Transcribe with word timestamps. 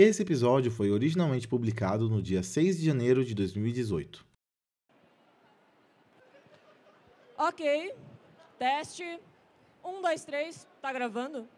Esse 0.00 0.22
episódio 0.22 0.70
foi 0.70 0.92
originalmente 0.92 1.48
publicado 1.48 2.08
no 2.08 2.22
dia 2.22 2.40
6 2.40 2.78
de 2.78 2.86
janeiro 2.86 3.24
de 3.24 3.34
2018. 3.34 4.24
Ok, 7.36 7.92
teste. 8.56 9.02
Um, 9.84 10.00
dois, 10.00 10.24
três. 10.24 10.68
Tá 10.80 10.92
gravando? 10.92 11.48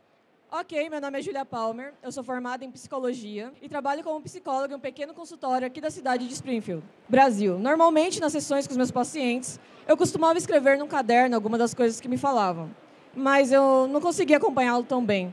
Ok, 0.50 0.88
meu 0.88 1.03
nome 1.03 1.18
é 1.18 1.22
Julia 1.22 1.45
Palmer, 1.45 1.92
eu 2.03 2.11
sou 2.11 2.24
formada 2.24 2.64
em 2.64 2.71
psicologia 2.71 3.53
e 3.61 3.68
trabalho 3.68 4.03
como 4.03 4.22
psicóloga 4.22 4.72
em 4.72 4.79
um 4.79 4.81
pequeno 4.81 5.13
consultório 5.13 5.67
aqui 5.67 5.79
da 5.79 5.91
cidade 5.91 6.27
de 6.27 6.33
Springfield, 6.33 6.83
Brasil. 7.07 7.59
Normalmente, 7.59 8.22
nas 8.22 8.33
sessões 8.33 8.67
com 8.67 8.71
os 8.71 8.79
meus 8.79 8.91
pacientes, 8.91 9.61
eu 9.87 9.99
costumava 9.99 10.38
escrever 10.38 10.79
num 10.79 10.88
caderno 10.88 11.37
algumas 11.37 11.59
das 11.59 11.75
coisas 11.75 12.01
que 12.01 12.09
me 12.09 12.17
falavam, 12.17 12.75
mas 13.15 13.53
eu 13.53 13.87
não 13.87 14.01
conseguia 14.01 14.38
acompanhá-lo 14.38 14.83
tão 14.83 15.04
bem 15.04 15.31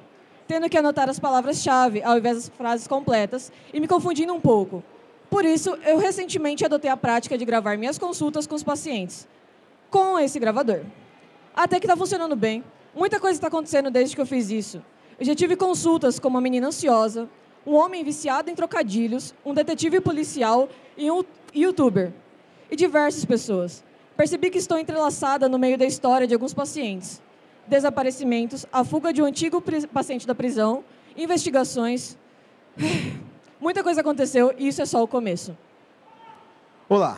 tendo 0.47 0.69
que 0.69 0.77
anotar 0.77 1.09
as 1.09 1.19
palavras-chave 1.19 2.01
ao 2.01 2.17
invés 2.17 2.35
das 2.35 2.49
frases 2.49 2.87
completas 2.87 3.51
e 3.73 3.79
me 3.79 3.87
confundindo 3.87 4.33
um 4.33 4.39
pouco. 4.39 4.83
Por 5.29 5.43
isso, 5.43 5.77
eu 5.85 5.97
recentemente 5.97 6.63
adotei 6.63 6.89
a 6.89 6.95
prática 6.95 7.37
de 7.37 7.43
gravar 7.43 7.77
minhas 7.77 7.97
consultas 7.97 8.47
com 8.47 8.55
os 8.55 8.63
pacientes 8.63 9.27
com 9.89 10.19
esse 10.19 10.39
gravador. 10.39 10.81
Até 11.55 11.79
que 11.79 11.85
está 11.85 11.95
funcionando 11.95 12.35
bem. 12.35 12.63
Muita 12.95 13.19
coisa 13.19 13.37
está 13.37 13.47
acontecendo 13.47 13.89
desde 13.89 14.15
que 14.15 14.21
eu 14.21 14.25
fiz 14.25 14.49
isso. 14.49 14.83
Eu 15.19 15.25
já 15.25 15.35
tive 15.35 15.55
consultas 15.55 16.19
com 16.19 16.27
uma 16.27 16.41
menina 16.41 16.67
ansiosa, 16.67 17.29
um 17.65 17.73
homem 17.73 18.03
viciado 18.03 18.49
em 18.49 18.55
trocadilhos, 18.55 19.33
um 19.45 19.53
detetive 19.53 19.99
policial 19.99 20.69
e 20.95 21.09
um 21.09 21.23
youtuber. 21.53 22.11
E 22.69 22.75
diversas 22.75 23.23
pessoas. 23.25 23.83
Percebi 24.15 24.49
que 24.49 24.57
estou 24.57 24.77
entrelaçada 24.77 25.47
no 25.47 25.57
meio 25.57 25.77
da 25.77 25.85
história 25.85 26.27
de 26.27 26.33
alguns 26.33 26.53
pacientes 26.53 27.21
desaparecimentos, 27.67 28.65
a 28.71 28.83
fuga 28.83 29.11
de 29.11 29.21
um 29.21 29.25
antigo 29.25 29.61
paciente 29.93 30.25
da 30.25 30.33
prisão, 30.33 30.83
investigações. 31.15 32.17
Muita 33.59 33.83
coisa 33.83 34.01
aconteceu 34.01 34.53
e 34.57 34.67
isso 34.67 34.81
é 34.81 34.85
só 34.85 35.03
o 35.03 35.07
começo. 35.07 35.57
Olá, 36.87 37.17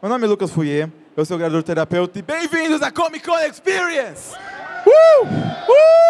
meu 0.00 0.08
nome 0.08 0.24
é 0.24 0.28
Lucas 0.28 0.50
Fouier, 0.50 0.90
eu 1.16 1.24
sou 1.24 1.36
gravador 1.36 1.62
terapeuta 1.62 2.18
e 2.18 2.22
bem-vindos 2.22 2.80
à 2.80 2.90
Comic 2.90 3.26
Con 3.26 3.38
Experience! 3.38 4.34
Uh! 4.86 5.26
Uh! 5.26 6.04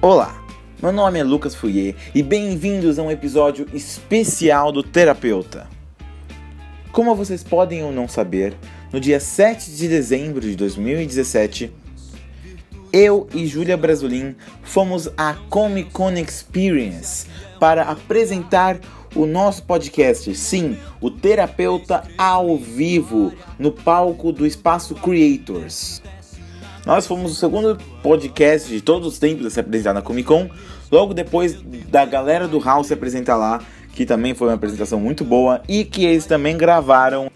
Olá, 0.00 0.45
meu 0.86 0.92
nome 0.92 1.18
é 1.18 1.24
Lucas 1.24 1.52
Fouier 1.52 1.96
e 2.14 2.22
bem-vindos 2.22 2.96
a 2.96 3.02
um 3.02 3.10
episódio 3.10 3.66
especial 3.74 4.70
do 4.70 4.84
Terapeuta. 4.84 5.66
Como 6.92 7.12
vocês 7.12 7.42
podem 7.42 7.82
ou 7.82 7.90
não 7.90 8.06
saber, 8.06 8.54
no 8.92 9.00
dia 9.00 9.18
7 9.18 9.72
de 9.72 9.88
dezembro 9.88 10.40
de 10.40 10.54
2017, 10.54 11.72
eu 12.92 13.26
e 13.34 13.48
Júlia 13.48 13.76
Brasolin 13.76 14.36
fomos 14.62 15.10
à 15.16 15.34
Comic 15.50 15.90
Con 15.90 16.12
Experience 16.12 17.26
para 17.58 17.82
apresentar 17.82 18.78
o 19.12 19.26
nosso 19.26 19.64
podcast, 19.64 20.32
sim, 20.36 20.78
o 21.00 21.10
Terapeuta 21.10 22.04
ao 22.16 22.56
vivo, 22.56 23.32
no 23.58 23.72
palco 23.72 24.30
do 24.30 24.46
Espaço 24.46 24.94
Creators. 24.94 26.00
Nós 26.86 27.04
fomos 27.04 27.32
o 27.32 27.34
segundo 27.34 27.76
podcast 28.00 28.68
de 28.68 28.80
todos 28.80 29.08
os 29.08 29.18
tempos 29.18 29.44
a 29.44 29.50
se 29.50 29.58
apresentar 29.58 29.92
na 29.92 30.00
Comic 30.00 30.28
Con, 30.28 30.48
logo 30.90 31.14
depois 31.14 31.60
da 31.88 32.04
galera 32.04 32.46
do 32.46 32.58
House 32.58 32.88
se 32.88 32.94
apresentar 32.94 33.36
lá, 33.36 33.60
que 33.92 34.04
também 34.04 34.34
foi 34.34 34.48
uma 34.48 34.54
apresentação 34.54 35.00
muito 35.00 35.24
boa 35.24 35.62
e 35.68 35.84
que 35.84 36.04
eles 36.04 36.26
também 36.26 36.56
gravaram 36.56 37.30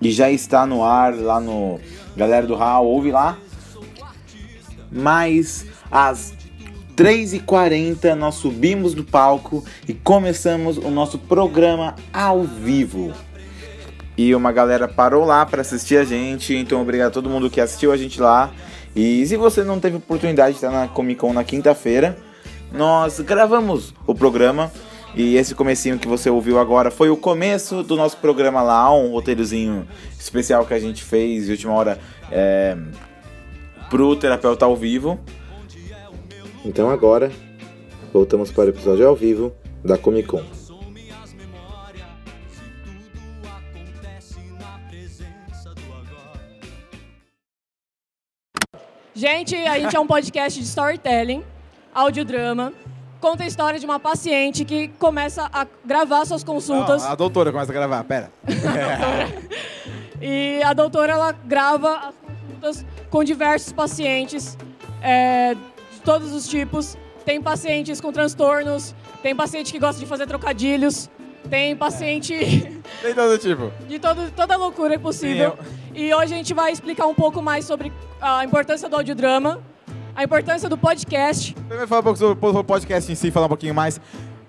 e 0.00 0.10
já 0.10 0.30
está 0.30 0.66
no 0.66 0.82
ar 0.82 1.14
lá 1.14 1.40
no 1.40 1.78
galera 2.16 2.46
do 2.46 2.56
House, 2.56 2.86
ouve 2.86 3.10
lá. 3.10 3.38
Mas 4.90 5.64
às 5.90 6.34
3h40 6.96 8.14
nós 8.14 8.34
subimos 8.34 8.94
do 8.94 9.04
palco 9.04 9.64
e 9.88 9.94
começamos 9.94 10.76
o 10.76 10.90
nosso 10.90 11.18
programa 11.18 11.94
ao 12.12 12.42
vivo. 12.42 13.12
E 14.16 14.34
uma 14.34 14.52
galera 14.52 14.86
parou 14.86 15.24
lá 15.24 15.46
para 15.46 15.62
assistir 15.62 15.96
a 15.96 16.04
gente, 16.04 16.54
então 16.54 16.82
obrigado 16.82 17.08
a 17.08 17.12
todo 17.12 17.30
mundo 17.30 17.48
que 17.48 17.60
assistiu 17.60 17.92
a 17.92 17.96
gente 17.96 18.20
lá. 18.20 18.52
E 18.94 19.26
se 19.26 19.36
você 19.36 19.64
não 19.64 19.80
teve 19.80 19.96
oportunidade 19.96 20.50
de 20.50 20.56
estar 20.56 20.70
na 20.70 20.86
Comic 20.86 21.20
Con 21.20 21.32
na 21.32 21.42
quinta-feira, 21.44 22.16
nós 22.72 23.20
gravamos 23.20 23.94
o 24.06 24.14
programa 24.14 24.72
e 25.14 25.36
esse 25.36 25.54
comecinho 25.54 25.98
que 25.98 26.08
você 26.08 26.30
ouviu 26.30 26.58
agora 26.58 26.90
foi 26.90 27.10
o 27.10 27.16
começo 27.16 27.82
do 27.82 27.96
nosso 27.96 28.16
programa 28.16 28.62
lá, 28.62 28.94
um 28.94 29.10
roteirozinho 29.10 29.86
especial 30.18 30.64
que 30.64 30.72
a 30.72 30.78
gente 30.78 31.02
fez 31.02 31.46
de 31.46 31.52
última 31.52 31.74
hora 31.74 31.98
é, 32.30 32.76
pro 33.90 34.16
terapeuta 34.16 34.64
ao 34.64 34.74
vivo. 34.74 35.20
Então 36.64 36.88
agora 36.88 37.30
voltamos 38.12 38.50
para 38.50 38.66
o 38.66 38.68
episódio 38.68 39.06
ao 39.06 39.14
vivo 39.14 39.52
da 39.84 39.98
Comic 39.98 40.28
Con. 40.28 40.42
Gente, 49.14 49.54
a 49.54 49.78
gente 49.78 49.94
é 49.94 50.00
um 50.00 50.06
podcast 50.06 50.58
de 50.58 50.66
storytelling, 50.66 51.44
audiodrama. 51.94 52.72
Conta 53.20 53.44
a 53.44 53.46
história 53.46 53.78
de 53.78 53.86
uma 53.86 54.00
paciente 54.00 54.64
que 54.64 54.88
começa 54.98 55.48
a 55.52 55.66
gravar 55.84 56.24
suas 56.24 56.42
consultas. 56.42 57.02
Não, 57.02 57.12
a 57.12 57.14
doutora 57.14 57.52
começa 57.52 57.70
a 57.70 57.74
gravar, 57.74 58.02
pera. 58.04 58.32
e 60.20 60.60
a 60.64 60.72
doutora 60.72 61.12
ela 61.12 61.32
grava 61.32 62.08
as 62.08 62.14
consultas 62.16 62.86
com 63.08 63.22
diversos 63.22 63.72
pacientes 63.72 64.58
é, 65.00 65.54
de 65.54 66.00
todos 66.04 66.32
os 66.32 66.48
tipos. 66.48 66.96
Tem 67.24 67.40
pacientes 67.40 68.00
com 68.00 68.10
transtornos, 68.10 68.92
tem 69.22 69.36
paciente 69.36 69.72
que 69.72 69.78
gosta 69.78 70.00
de 70.00 70.06
fazer 70.06 70.26
trocadilhos, 70.26 71.08
tem 71.48 71.76
paciente. 71.76 72.34
Tem 73.02 73.14
todo 73.14 73.36
tipo. 73.36 73.72
De 73.88 73.98
todo, 73.98 74.30
toda 74.30 74.56
loucura 74.56 74.98
possível. 74.98 75.56
Sim, 75.60 75.92
E 75.94 76.14
hoje 76.14 76.34
a 76.34 76.36
gente 76.36 76.54
vai 76.54 76.72
explicar 76.72 77.06
um 77.06 77.14
pouco 77.14 77.42
mais 77.42 77.64
sobre 77.64 77.92
a 78.20 78.44
importância 78.44 78.88
do 78.88 78.96
audiodrama, 78.96 79.60
a 80.14 80.24
importância 80.24 80.68
do 80.68 80.76
podcast. 80.76 81.54
Vai 81.68 81.86
falar 81.86 82.00
um 82.00 82.04
pouco 82.04 82.18
sobre 82.18 82.58
o 82.58 82.64
podcast 82.64 83.10
em 83.10 83.14
si, 83.14 83.30
falar 83.30 83.46
um 83.46 83.50
pouquinho 83.50 83.74
mais. 83.74 84.00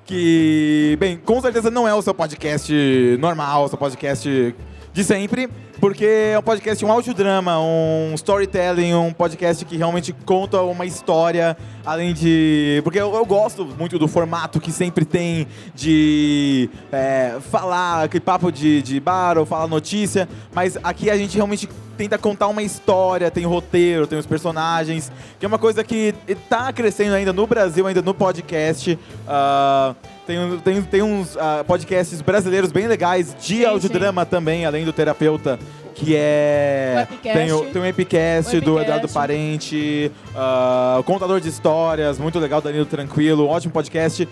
Que, 0.06 0.98
bem, 1.00 1.18
com 1.18 1.40
certeza 1.42 1.72
não 1.72 1.88
é 1.88 1.94
o 1.94 2.02
seu 2.02 2.14
podcast 2.14 2.74
normal, 3.20 3.64
o 3.64 3.68
seu 3.70 3.78
podcast 3.78 4.56
de 4.94 5.04
sempre, 5.04 5.50
porque 5.80 6.06
é 6.06 6.38
um 6.38 6.44
podcast, 6.44 6.86
um 6.86 6.92
audiodrama, 6.92 7.60
um 7.60 8.14
storytelling, 8.14 8.94
um 8.94 9.12
podcast 9.12 9.66
que 9.66 9.76
realmente 9.76 10.14
conta 10.14 10.62
uma 10.62 10.86
história, 10.86 11.58
além 11.84 12.14
de. 12.14 12.80
Porque 12.84 13.00
eu, 13.00 13.14
eu 13.14 13.26
gosto 13.26 13.66
muito 13.66 13.98
do 13.98 14.08
formato 14.08 14.62
que 14.62 14.72
sempre 14.72 15.04
tem 15.04 15.48
de 15.74 16.70
é, 16.92 17.38
falar, 17.52 18.04
aquele 18.04 18.22
papo 18.22 18.52
de, 18.52 18.84
de 18.84 19.00
bar 19.00 19.38
ou 19.38 19.46
falar 19.48 19.68
notícia, 19.68 20.30
mas 20.54 20.78
aqui 20.84 21.10
a 21.10 21.18
gente 21.18 21.36
realmente 21.36 21.68
tenta 21.98 22.18
contar 22.18 22.48
uma 22.48 22.62
história, 22.62 23.32
tem 23.32 23.46
roteiro, 23.46 24.06
tem 24.06 24.18
os 24.18 24.26
personagens, 24.26 25.12
que 25.40 25.46
é 25.46 25.48
uma 25.48 25.60
coisa 25.60 25.84
que 25.84 26.14
está 26.28 26.72
crescendo 26.72 27.16
ainda 27.16 27.34
no 27.34 27.48
Brasil, 27.48 27.88
ainda 27.88 28.02
no 28.02 28.14
podcast. 28.14 28.98
Uh, 29.28 30.13
tem, 30.26 30.58
tem, 30.60 30.82
tem 30.82 31.02
uns 31.02 31.36
uh, 31.36 31.64
podcasts 31.66 32.22
brasileiros 32.22 32.72
bem 32.72 32.88
legais 32.88 33.36
de 33.40 33.58
Sim, 33.58 33.66
audiodrama 33.66 34.26
também, 34.26 34.66
além 34.66 34.86
do 34.86 34.94
terapeuta, 34.94 35.60
que 35.94 36.16
é. 36.16 36.96
O 37.10 37.14
Epicast. 37.14 37.38
Tem 37.38 37.52
o, 37.52 37.66
tem 37.66 37.82
o 37.82 37.86
Epicast 37.86 38.58
O 38.58 38.62
do. 38.62 38.80
Eduardo 38.80 39.10
Parente, 39.10 40.12
uh, 40.34 41.04
Contador 41.04 41.40
de 41.40 41.50
Histórias, 41.50 42.18
muito 42.18 42.40
legal, 42.40 42.62
Danilo 42.62 42.86
Tranquilo, 42.86 43.46
um 43.46 43.50
ótimo 43.50 43.74
podcast. 43.74 44.28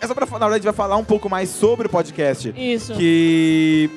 É 0.00 0.06
só 0.06 0.14
pra, 0.14 0.26
na 0.26 0.30
verdade, 0.30 0.52
a 0.52 0.56
gente 0.56 0.64
vai 0.64 0.72
falar 0.72 0.96
um 0.96 1.04
pouco 1.04 1.28
mais 1.30 1.48
sobre 1.48 1.86
o 1.86 1.90
podcast. 1.90 2.52
Isso. 2.56 2.92
Que 2.94 3.88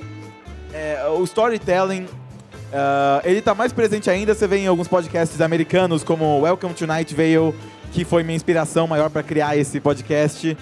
é, 0.71 1.07
o 1.17 1.23
storytelling. 1.23 2.03
uh, 2.03 3.21
ele 3.23 3.41
tá 3.41 3.55
mais 3.55 3.73
presente 3.73 4.09
ainda, 4.09 4.35
você 4.35 4.47
vê 4.47 4.57
em 4.57 4.67
alguns 4.67 4.87
podcasts 4.87 5.41
americanos, 5.41 6.03
como 6.03 6.41
Welcome 6.41 6.73
to 6.75 6.85
Night 6.85 7.15
Vale, 7.15 7.55
que 7.91 8.03
foi 8.05 8.23
minha 8.23 8.35
inspiração 8.35 8.85
maior 8.85 9.09
para 9.09 9.23
criar 9.23 9.57
esse 9.57 9.79
podcast. 9.79 10.55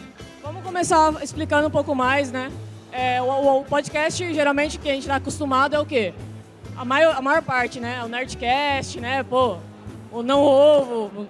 Vamos 0.74 0.90
começar 0.90 1.24
explicando 1.24 1.68
um 1.68 1.70
pouco 1.70 1.94
mais, 1.94 2.32
né? 2.32 2.52
É, 2.92 3.22
o, 3.22 3.60
o 3.60 3.64
podcast, 3.64 4.34
geralmente, 4.34 4.80
que 4.80 4.90
a 4.90 4.94
gente 4.94 5.04
está 5.04 5.18
acostumado 5.18 5.76
é 5.76 5.80
o 5.80 5.86
quê? 5.86 6.16
A 6.76 6.84
maior, 6.84 7.16
a 7.16 7.22
maior 7.22 7.44
parte, 7.44 7.80
né? 7.80 8.04
O 8.04 8.08
Nerdcast, 8.08 9.00
né? 9.00 9.22
Pô, 9.22 9.58
o 10.12 10.24
Não 10.24 10.42
Ovo, 10.42 11.28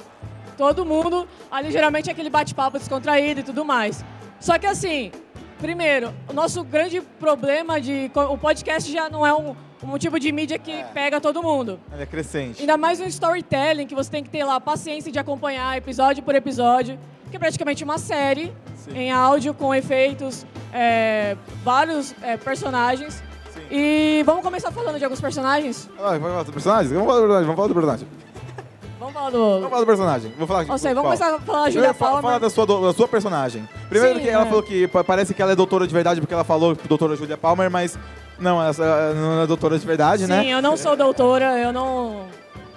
todo 0.57 0.85
mundo. 0.85 1.27
Ali, 1.51 1.73
geralmente, 1.73 2.07
é 2.07 2.13
aquele 2.13 2.29
bate-papo 2.29 2.79
descontraído 2.79 3.41
e 3.41 3.43
tudo 3.43 3.65
mais. 3.65 4.03
Só 4.39 4.57
que, 4.57 4.65
assim, 4.65 5.11
primeiro, 5.59 6.13
o 6.29 6.33
nosso 6.33 6.63
grande 6.63 7.01
problema 7.01 7.81
de... 7.81 8.09
O 8.15 8.37
podcast 8.37 8.89
já 8.89 9.09
não 9.09 9.27
é 9.27 9.33
um, 9.33 9.53
um 9.83 9.97
tipo 9.97 10.21
de 10.21 10.31
mídia 10.31 10.57
que 10.57 10.85
pega 10.93 11.19
todo 11.19 11.43
mundo. 11.43 11.81
Ele 11.91 12.03
é 12.03 12.05
crescente. 12.05 12.61
Ainda 12.61 12.77
mais 12.77 12.97
no 12.97 13.07
storytelling, 13.07 13.87
que 13.87 13.93
você 13.93 14.09
tem 14.09 14.23
que 14.23 14.29
ter 14.29 14.45
lá 14.45 14.57
paciência 14.61 15.11
de 15.11 15.19
acompanhar 15.19 15.77
episódio 15.77 16.23
por 16.23 16.33
episódio, 16.33 16.97
que 17.33 17.37
é 17.37 17.39
praticamente 17.39 17.83
uma 17.83 17.97
série 17.97 18.53
Sim. 18.75 18.91
em 18.95 19.11
áudio 19.11 19.55
com 19.55 19.73
efeitos, 19.73 20.45
é, 20.71 21.35
vários 21.63 22.13
é, 22.21 22.37
personagens. 22.37 23.23
Sim. 23.51 23.61
E 23.71 24.21
vamos 24.23 24.43
começar 24.43 24.69
falando 24.69 24.99
de 24.99 25.03
alguns 25.03 25.19
personagens? 25.19 25.89
Ah, 25.97 26.11
vamos 26.11 26.29
falar 26.29 26.43
do 26.43 26.53
personagem? 26.53 26.93
Vamos 26.93 27.07
falar 27.07 27.21
do 27.21 27.25
personagem, 27.25 27.45
vamos 27.45 27.55
falar 27.55 27.67
do 27.67 27.73
personagem. 27.73 28.07
Vamos 28.99 29.13
falar 29.15 29.31
Vamos 29.31 29.61
do. 29.63 29.69
falar 29.69 29.79
do 29.81 29.85
personagem. 29.87 30.33
Vou 30.37 30.47
falar 30.47 30.65
Ou 30.69 30.77
seja, 30.77 30.95
vamos 30.95 31.09
qual? 31.17 31.17
começar 31.29 31.35
a 31.35 31.39
falar 31.39 31.63
da 31.65 31.71
Julia 31.71 31.93
Fala 31.93 32.21
Palmer. 32.21 32.39
da 32.39 32.49
sua, 32.49 32.65
da 32.65 32.93
sua 32.93 33.07
personagem. 33.07 33.67
Primeiro 33.89 34.15
Sim, 34.19 34.23
que 34.23 34.29
ela 34.29 34.43
é. 34.43 34.45
falou 34.47 34.63
que 34.63 34.87
pa- 34.87 35.03
parece 35.03 35.33
que 35.33 35.41
ela 35.41 35.51
é 35.51 35.55
doutora 35.55 35.85
de 35.85 35.93
verdade 35.93 36.21
porque 36.21 36.33
ela 36.33 36.43
falou 36.45 36.73
doutora 36.87 37.15
Julia 37.17 37.35
Palmer, 37.35 37.69
mas 37.69 37.97
não, 38.39 38.61
ela 38.63 39.13
não 39.13 39.41
é 39.41 39.47
doutora 39.47 39.77
de 39.77 39.85
verdade, 39.85 40.21
Sim, 40.23 40.29
né? 40.29 40.47
eu 40.47 40.61
não 40.61 40.77
sou 40.77 40.95
doutora, 40.95 41.57
eu 41.59 41.73
não. 41.73 42.27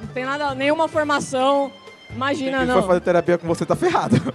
Não 0.00 0.06
tenho 0.14 0.26
nada, 0.26 0.52
nenhuma 0.54 0.88
formação. 0.88 1.70
Imagina, 2.16 2.58
Quem 2.58 2.66
não. 2.66 2.80
for 2.80 2.86
fazer 2.88 3.00
terapia 3.00 3.38
com 3.38 3.46
você 3.46 3.64
tá 3.64 3.76
ferrado. 3.76 4.16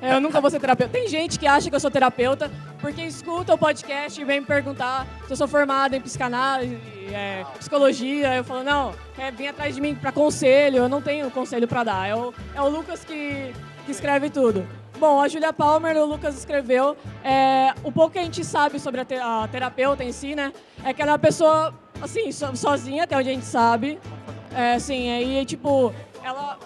É, 0.00 0.14
Eu 0.14 0.20
nunca 0.20 0.40
vou 0.40 0.48
ser 0.50 0.60
terapeuta. 0.60 0.92
Tem 0.92 1.08
gente 1.08 1.38
que 1.38 1.46
acha 1.46 1.68
que 1.68 1.74
eu 1.74 1.80
sou 1.80 1.90
terapeuta 1.90 2.50
porque 2.80 3.02
escuta 3.02 3.54
o 3.54 3.58
podcast 3.58 4.20
e 4.20 4.24
vem 4.24 4.40
me 4.40 4.46
perguntar 4.46 5.04
se 5.26 5.32
eu 5.32 5.36
sou 5.36 5.48
formada 5.48 5.96
em 5.96 6.00
psicanálise, 6.00 6.78
é, 7.12 7.44
psicologia. 7.58 8.36
Eu 8.36 8.44
falo, 8.44 8.62
não, 8.62 8.94
quer 9.16 9.32
vir 9.32 9.48
atrás 9.48 9.74
de 9.74 9.80
mim 9.80 9.94
para 9.96 10.12
conselho. 10.12 10.76
Eu 10.78 10.88
não 10.88 11.02
tenho 11.02 11.28
conselho 11.32 11.66
para 11.66 11.82
dar. 11.84 12.08
É 12.08 12.14
o, 12.14 12.32
é 12.54 12.62
o 12.62 12.68
Lucas 12.68 13.04
que, 13.04 13.52
que 13.84 13.90
escreve 13.90 14.30
tudo. 14.30 14.64
Bom, 14.98 15.20
a 15.20 15.26
Julia 15.28 15.52
Palmer, 15.52 15.96
o 15.96 16.04
Lucas 16.06 16.36
escreveu. 16.38 16.96
É, 17.24 17.72
o 17.82 17.90
pouco 17.90 18.12
que 18.12 18.18
a 18.20 18.22
gente 18.24 18.44
sabe 18.44 18.78
sobre 18.78 19.00
a, 19.00 19.04
te- 19.04 19.14
a 19.16 19.48
terapeuta 19.50 20.04
em 20.04 20.12
si, 20.12 20.34
né? 20.36 20.52
É 20.84 20.92
que 20.94 21.02
ela 21.02 21.10
é 21.10 21.14
uma 21.14 21.18
pessoa, 21.18 21.74
assim, 22.00 22.30
so- 22.30 22.54
sozinha, 22.54 23.02
até 23.04 23.16
onde 23.16 23.28
a 23.28 23.32
gente 23.32 23.46
sabe. 23.46 23.98
É, 24.54 24.74
assim, 24.74 25.10
aí, 25.10 25.44
tipo, 25.44 25.92
ela 26.22 26.56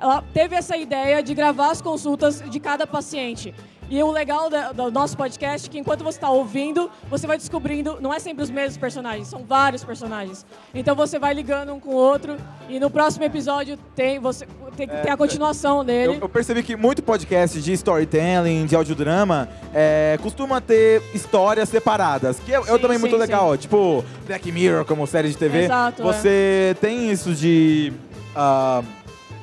ela 0.00 0.24
teve 0.32 0.56
essa 0.56 0.76
ideia 0.76 1.22
de 1.22 1.34
gravar 1.34 1.70
as 1.70 1.82
consultas 1.82 2.42
de 2.48 2.58
cada 2.58 2.86
paciente. 2.86 3.54
E 3.90 4.00
o 4.04 4.10
legal 4.12 4.48
do 4.72 4.88
nosso 4.92 5.16
podcast 5.16 5.66
é 5.66 5.70
que 5.70 5.76
enquanto 5.76 6.04
você 6.04 6.16
está 6.16 6.30
ouvindo, 6.30 6.88
você 7.10 7.26
vai 7.26 7.36
descobrindo, 7.36 7.98
não 8.00 8.14
é 8.14 8.20
sempre 8.20 8.44
os 8.44 8.48
mesmos 8.48 8.76
personagens, 8.76 9.26
são 9.26 9.42
vários 9.42 9.82
personagens. 9.82 10.46
Então 10.72 10.94
você 10.94 11.18
vai 11.18 11.34
ligando 11.34 11.74
um 11.74 11.80
com 11.80 11.90
o 11.90 11.96
outro 11.96 12.36
e 12.68 12.78
no 12.78 12.88
próximo 12.88 13.24
episódio 13.24 13.76
tem, 13.96 14.20
você, 14.20 14.46
tem, 14.76 14.86
tem 14.86 15.10
a 15.10 15.16
continuação 15.16 15.78
Eu, 15.78 15.84
dele. 15.84 16.18
eu 16.22 16.28
percebi 16.28 16.62
que 16.62 16.76
muito 16.76 17.02
podcast 17.02 17.60
de 17.60 17.72
storytelling, 17.72 18.64
de 18.64 18.76
audiodrama, 18.76 19.48
é, 19.74 20.16
costuma 20.22 20.60
ter 20.60 21.02
histórias 21.12 21.68
separadas, 21.68 22.38
que 22.38 22.54
é, 22.54 22.58
é 22.58 22.62
Sim, 22.62 22.78
também 22.78 22.96
muito 22.98 23.16
sim, 23.16 23.20
legal. 23.20 23.56
Tipo, 23.56 24.04
Black 24.24 24.52
Mirror 24.52 24.84
como 24.84 25.04
série 25.04 25.30
de 25.30 25.36
TV. 25.36 25.64
Exato, 25.64 26.00
é. 26.00 26.04
Você 26.04 26.76
tem 26.80 27.10
isso 27.10 27.34
de... 27.34 27.92
ah, 28.36 28.84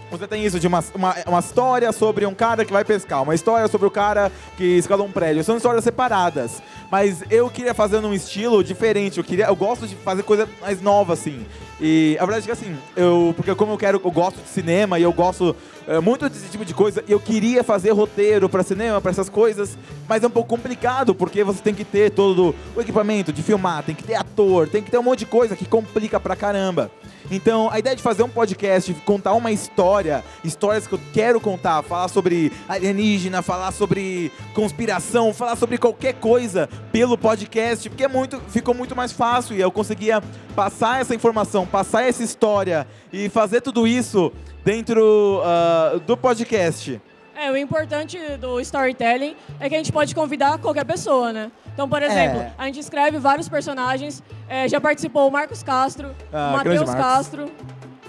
você 0.09 0.27
tem 0.27 0.45
isso 0.45 0.59
de 0.59 0.67
uma, 0.67 0.83
uma, 0.93 1.15
uma 1.27 1.39
história 1.39 1.91
sobre 1.91 2.25
um 2.25 2.33
cara 2.33 2.63
que 2.63 2.71
vai 2.71 2.85
pescar, 2.85 3.23
uma 3.23 3.35
história 3.35 3.67
sobre 3.67 3.87
o 3.87 3.91
cara 3.91 4.31
que 4.55 4.63
escalou 4.63 5.05
um 5.05 5.11
prédio. 5.11 5.43
São 5.43 5.57
histórias 5.57 5.83
separadas. 5.83 6.61
Mas 6.89 7.23
eu 7.29 7.49
queria 7.49 7.73
fazer 7.73 7.99
num 7.99 8.13
estilo 8.13 8.63
diferente. 8.63 9.17
Eu, 9.17 9.23
queria, 9.23 9.47
eu 9.47 9.55
gosto 9.55 9.85
de 9.85 9.95
fazer 9.95 10.23
coisa 10.23 10.47
mais 10.61 10.81
nova, 10.81 11.13
assim. 11.13 11.45
E 11.79 12.17
a 12.19 12.25
verdade 12.25 12.43
é 12.43 12.45
que 12.45 12.51
assim, 12.51 12.77
eu. 12.95 13.33
Porque 13.35 13.53
como 13.53 13.73
eu 13.73 13.77
quero, 13.77 14.01
eu 14.03 14.11
gosto 14.11 14.41
de 14.41 14.47
cinema 14.47 14.97
e 14.97 15.03
eu 15.03 15.11
gosto 15.11 15.55
é, 15.87 16.01
muito 16.01 16.27
desse 16.27 16.49
tipo 16.49 16.65
de 16.65 16.73
coisa, 16.73 17.01
eu 17.07 17.17
queria 17.17 17.63
fazer 17.63 17.91
roteiro 17.91 18.49
pra 18.49 18.61
cinema, 18.61 18.99
pra 18.99 19.09
essas 19.09 19.29
coisas, 19.29 19.77
mas 20.07 20.21
é 20.21 20.27
um 20.27 20.29
pouco 20.29 20.49
complicado, 20.49 21.15
porque 21.15 21.45
você 21.45 21.61
tem 21.61 21.73
que 21.73 21.85
ter 21.85 22.11
todo 22.11 22.53
o 22.75 22.81
equipamento 22.81 23.31
de 23.31 23.41
filmar, 23.41 23.83
tem 23.83 23.95
que 23.95 24.03
ter 24.03 24.15
ator, 24.15 24.67
tem 24.67 24.83
que 24.83 24.91
ter 24.91 24.97
um 24.97 25.03
monte 25.03 25.19
de 25.19 25.27
coisa 25.27 25.55
que 25.55 25.65
complica 25.65 26.19
pra 26.19 26.35
caramba. 26.35 26.91
Então, 27.31 27.69
a 27.71 27.79
ideia 27.79 27.95
de 27.95 28.01
fazer 28.01 28.23
um 28.23 28.29
podcast, 28.29 28.93
contar 29.05 29.33
uma 29.33 29.51
história, 29.51 29.96
histórias 30.43 30.85
que 30.87 30.93
eu 30.93 30.99
quero 31.13 31.39
contar, 31.39 31.81
falar 31.83 32.07
sobre 32.07 32.51
alienígena, 32.67 33.41
falar 33.41 33.71
sobre 33.71 34.31
conspiração, 34.53 35.33
falar 35.33 35.55
sobre 35.55 35.77
qualquer 35.77 36.13
coisa 36.15 36.69
pelo 36.91 37.17
podcast, 37.17 37.89
porque 37.89 38.03
é 38.03 38.07
muito, 38.07 38.39
ficou 38.49 38.73
muito 38.73 38.95
mais 38.95 39.11
fácil 39.11 39.55
e 39.55 39.61
eu 39.61 39.71
conseguia 39.71 40.21
passar 40.55 41.01
essa 41.01 41.13
informação, 41.15 41.65
passar 41.65 42.03
essa 42.03 42.23
história 42.23 42.87
e 43.11 43.29
fazer 43.29 43.61
tudo 43.61 43.87
isso 43.87 44.31
dentro 44.63 45.41
ah, 45.43 45.99
do 46.05 46.17
podcast. 46.17 47.01
É, 47.39 47.51
o 47.51 47.55
importante 47.57 48.17
do 48.37 48.59
storytelling 48.59 49.35
é 49.59 49.69
que 49.69 49.75
a 49.75 49.77
gente 49.77 49.91
pode 49.91 50.15
convidar 50.15 50.57
qualquer 50.57 50.83
pessoa, 50.83 51.31
né? 51.31 51.51
Então, 51.71 51.87
por 51.87 52.01
exemplo, 52.01 52.39
É. 52.39 52.51
a 52.57 52.65
gente 52.65 52.79
escreve 52.79 53.19
vários 53.19 53.47
personagens, 53.47 54.23
é, 54.49 54.67
já 54.67 54.81
participou 54.81 55.27
o 55.27 55.31
Marcos 55.31 55.61
Castro, 55.61 56.15
Ah, 56.33 56.49
o 56.49 56.57
Matheus. 56.57 56.89
Castro, 56.95 57.45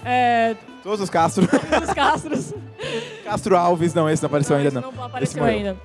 é, 0.03 0.55
Todos 0.83 1.01
os 1.01 1.09
Castro. 1.09 1.43
os 1.83 1.93
Castros. 1.93 2.53
Castro 3.23 3.57
Alves, 3.57 3.93
não, 3.93 4.09
esse 4.09 4.21
não 4.23 4.27
apareceu 4.27 4.57
Não, 4.57 4.63
ainda 4.65 4.81
não. 4.81 4.91
não 4.91 5.03
apareceu 5.03 5.43
ainda. 5.43 5.77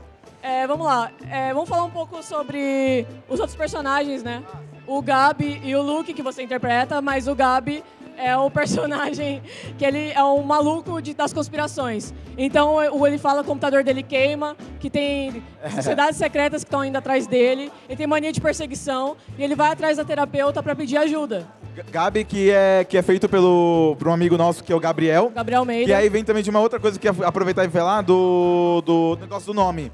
É, 0.43 0.67
vamos 0.67 0.87
lá. 0.87 1.11
É, 1.31 1.55
vamos 1.55 1.69
falar 1.69 1.85
um 1.85 1.91
pouco 1.91 2.23
sobre 2.23 3.07
os 3.29 3.41
outros 3.41 3.57
personagens, 3.57 4.23
né? 4.23 4.43
O 4.87 5.01
Gabi 5.01 5.61
e 5.65 5.75
o 5.75 5.83
Luke, 5.83 6.13
que 6.13 6.23
você 6.23 6.43
interpreta, 6.43 7.01
mas 7.01 7.27
o 7.27 7.35
Gabi 7.35 7.83
é 8.17 8.37
o 8.37 8.51
personagem 8.51 9.43
que 9.79 9.85
ele 9.85 10.13
é 10.13 10.23
um 10.23 10.43
maluco 10.43 11.01
de, 11.01 11.15
das 11.15 11.33
conspirações. 11.33 12.13
Então 12.37 13.07
ele 13.07 13.19
fala 13.19 13.41
que 13.43 13.47
o 13.47 13.49
computador 13.49 13.83
dele 13.83 14.03
queima, 14.03 14.57
que 14.79 14.91
tem 14.91 15.43
sociedades 15.75 16.17
secretas 16.19 16.63
que 16.63 16.69
estão 16.69 16.85
indo 16.85 16.97
atrás 16.97 17.27
dele, 17.27 17.73
ele 17.89 17.97
tem 17.97 18.07
mania 18.07 18.33
de 18.33 18.41
perseguição 18.41 19.17
e 19.39 19.43
ele 19.43 19.55
vai 19.55 19.73
atrás 19.73 19.97
da 19.97 20.05
terapeuta 20.05 20.63
para 20.63 20.75
pedir 20.77 20.97
ajuda. 20.99 21.47
Gabi, 21.91 22.25
que 22.25 22.51
é, 22.51 22.85
que 22.85 22.97
é 22.97 23.03
feito 23.03 23.29
pelo, 23.29 23.97
por 23.99 24.09
um 24.09 24.13
amigo 24.13 24.37
nosso, 24.37 24.63
que 24.63 24.73
é 24.73 24.77
o 24.77 24.81
Gabriel. 24.81 25.31
Gabriel 25.35 25.61
Almeida. 25.61 25.91
E 25.91 25.95
aí 25.95 26.09
vem 26.09 26.25
também 26.25 26.43
de 26.43 26.51
uma 26.51 26.61
outra 26.61 26.79
coisa 26.79 26.99
que 26.99 27.09
eu 27.09 27.15
ia 27.15 27.27
aproveitar 27.27 27.65
e 27.65 27.69
falar, 27.69 28.03
do, 28.03 28.83
do 28.85 29.19
negócio 29.21 29.47
do 29.47 29.55
nome. 29.55 29.91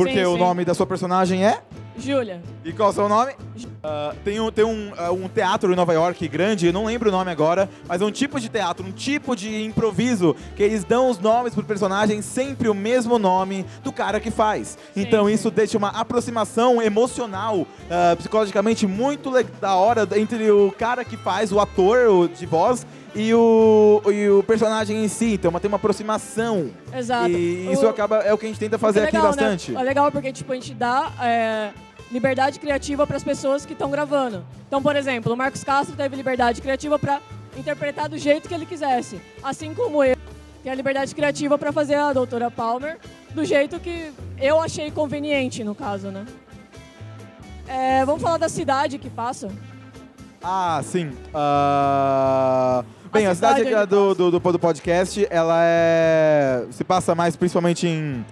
Porque 0.00 0.14
Sim, 0.14 0.24
o 0.24 0.32
sim. 0.32 0.38
nome 0.38 0.64
da 0.64 0.72
sua 0.72 0.86
personagem 0.86 1.44
é? 1.44 1.60
Júlia. 1.98 2.40
E 2.64 2.72
qual 2.72 2.88
é 2.88 2.92
o 2.92 2.94
seu 2.94 3.06
nome? 3.06 3.32
Ah, 3.84 4.14
tem 4.24 4.40
um, 4.40 4.50
tem 4.50 4.64
um, 4.64 4.92
ah, 4.96 5.12
um 5.12 5.28
teatro 5.28 5.70
em 5.70 5.76
Nova 5.76 5.92
York 5.92 6.26
grande, 6.26 6.66
eu 6.66 6.72
não 6.72 6.86
lembro 6.86 7.10
o 7.10 7.12
nome 7.12 7.30
agora, 7.30 7.68
mas 7.86 8.00
é 8.00 8.04
um 8.06 8.10
tipo 8.10 8.40
de 8.40 8.48
teatro, 8.48 8.86
um 8.86 8.92
tipo 8.92 9.36
de 9.36 9.62
improviso 9.62 10.34
que 10.56 10.62
eles 10.62 10.84
dão 10.84 11.10
os 11.10 11.18
nomes 11.18 11.54
pro 11.54 11.62
personagem 11.62 12.22
sempre 12.22 12.70
o 12.70 12.74
mesmo 12.74 13.18
nome 13.18 13.66
do 13.84 13.92
cara 13.92 14.18
que 14.18 14.30
faz. 14.30 14.78
então 14.96 15.26
sim. 15.26 15.34
isso 15.34 15.50
deixa 15.50 15.76
uma 15.76 15.88
aproximação 15.88 16.80
emocional, 16.80 17.66
ah, 17.90 18.16
psicologicamente 18.16 18.86
muito 18.86 19.30
da 19.60 19.74
hora 19.74 20.08
entre 20.16 20.50
o 20.50 20.72
cara 20.72 21.04
que 21.04 21.18
faz, 21.18 21.52
o 21.52 21.60
ator 21.60 22.08
o 22.08 22.28
de 22.28 22.46
voz, 22.46 22.86
e 23.14 23.34
o, 23.34 24.02
e 24.06 24.28
o 24.28 24.42
personagem 24.42 25.04
em 25.04 25.08
si. 25.08 25.34
Então 25.34 25.52
tem 25.58 25.68
uma 25.68 25.76
aproximação. 25.76 26.70
Exato. 26.94 27.30
E 27.30 27.72
isso 27.72 27.84
O- 27.84 27.88
acaba, 27.88 28.18
é 28.18 28.32
o 28.32 28.38
que 28.38 28.46
a 28.46 28.48
gente 28.48 28.60
tenta 28.60 28.78
fazer 28.78 29.00
é 29.00 29.02
aqui 29.04 29.16
legal, 29.16 29.28
bastante. 29.30 29.72
Né? 29.72 29.80
É 29.80 29.84
legal 29.84 30.10
porque 30.12 30.32
tipo, 30.32 30.52
a 30.52 30.54
gente 30.54 30.74
dá 30.74 31.12
é, 31.22 31.70
liberdade 32.10 32.58
criativa 32.60 33.06
para 33.06 33.16
as 33.16 33.24
pessoas 33.24 33.64
que 33.66 33.72
estão 33.72 33.90
gravando. 33.90 34.44
Então, 34.66 34.82
por 34.82 34.96
exemplo, 34.96 35.32
o 35.32 35.36
Marcos 35.36 35.64
Castro 35.64 35.96
teve 35.96 36.14
liberdade 36.16 36.60
criativa 36.60 36.98
para 36.98 37.20
interpretar 37.56 38.08
do 38.08 38.16
jeito 38.16 38.48
que 38.48 38.54
ele 38.54 38.66
quisesse. 38.66 39.20
Assim 39.42 39.74
como 39.74 40.02
eu 40.04 40.16
tenho 40.62 40.72
a 40.72 40.76
liberdade 40.76 41.14
criativa 41.14 41.58
para 41.58 41.72
fazer 41.72 41.94
a 41.96 42.12
doutora 42.12 42.50
Palmer 42.50 42.98
do 43.34 43.44
jeito 43.44 43.80
que 43.80 44.12
eu 44.38 44.60
achei 44.60 44.90
conveniente, 44.90 45.64
no 45.64 45.74
caso, 45.74 46.08
né? 46.08 46.24
É, 47.66 48.04
vamos 48.04 48.20
falar 48.22 48.36
da 48.38 48.48
cidade 48.48 48.98
que 48.98 49.08
passa. 49.08 49.48
Ah, 50.42 50.80
sim. 50.82 51.12
Ah, 51.34 52.84
Bem, 53.12 53.26
a, 53.26 53.34
cidade, 53.34 53.58
cidade 53.58 53.74
aqui 53.74 53.74
onde 53.74 53.86
do, 53.86 54.14
do, 54.14 54.38
do, 54.38 54.52
do 54.52 54.58
podcast, 54.58 55.26
ela 55.30 55.58
é. 55.62 56.64
se 56.70 56.84
passa 56.84 57.14
mais 57.14 57.34
principalmente 57.34 57.86
em. 57.86 58.24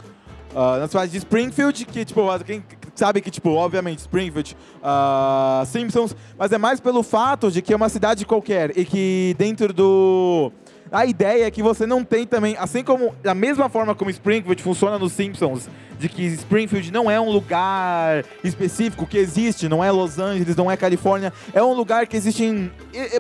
ah, 0.55 0.79
na 0.79 0.87
cidade 0.87 1.11
de 1.11 1.19
Springfield, 1.19 1.85
que, 1.85 2.05
tipo, 2.05 2.23
quem 2.45 2.63
sabe 2.95 3.21
que, 3.21 3.31
tipo, 3.31 3.51
obviamente, 3.51 3.99
Springfield, 3.99 4.57
ah, 4.83 5.65
Simpsons, 5.67 6.15
mas 6.39 6.53
é 6.53 6.59
mais 6.59 6.79
pelo 6.79 7.03
fato 7.03 7.51
de 7.51 7.61
que 7.61 7.73
é 7.73 7.77
uma 7.77 7.89
cidade 7.89 8.25
qualquer 8.25 8.77
e 8.79 8.85
que 8.85 9.35
dentro 9.37 9.73
do. 9.73 10.53
A 10.91 11.05
ideia 11.07 11.47
é 11.47 11.51
que 11.51 11.63
você 11.63 11.87
não 11.87 12.03
tem 12.05 12.27
também, 12.27 12.57
assim 12.59 12.83
como 12.83 13.15
da 13.23 13.35
mesma 13.35 13.69
forma 13.69 13.95
como 13.95 14.11
Springfield 14.11 14.63
funciona 14.63 14.99
nos 14.99 15.13
Simpsons, 15.13 15.69
de 15.99 16.09
que 16.09 16.23
Springfield 16.27 16.93
não 16.93 17.11
é 17.11 17.21
um 17.21 17.31
lugar 17.31 18.25
específico 18.45 19.05
que 19.07 19.19
existe, 19.19 19.69
não 19.69 19.83
é 19.83 19.91
Los 19.91 20.19
Angeles, 20.19 20.55
não 20.57 20.71
é 20.71 20.77
Califórnia, 20.77 21.33
é 21.53 21.63
um 21.63 21.73
lugar 21.73 22.07
que 22.07 22.17
existe 22.17 22.45
em, 22.45 22.71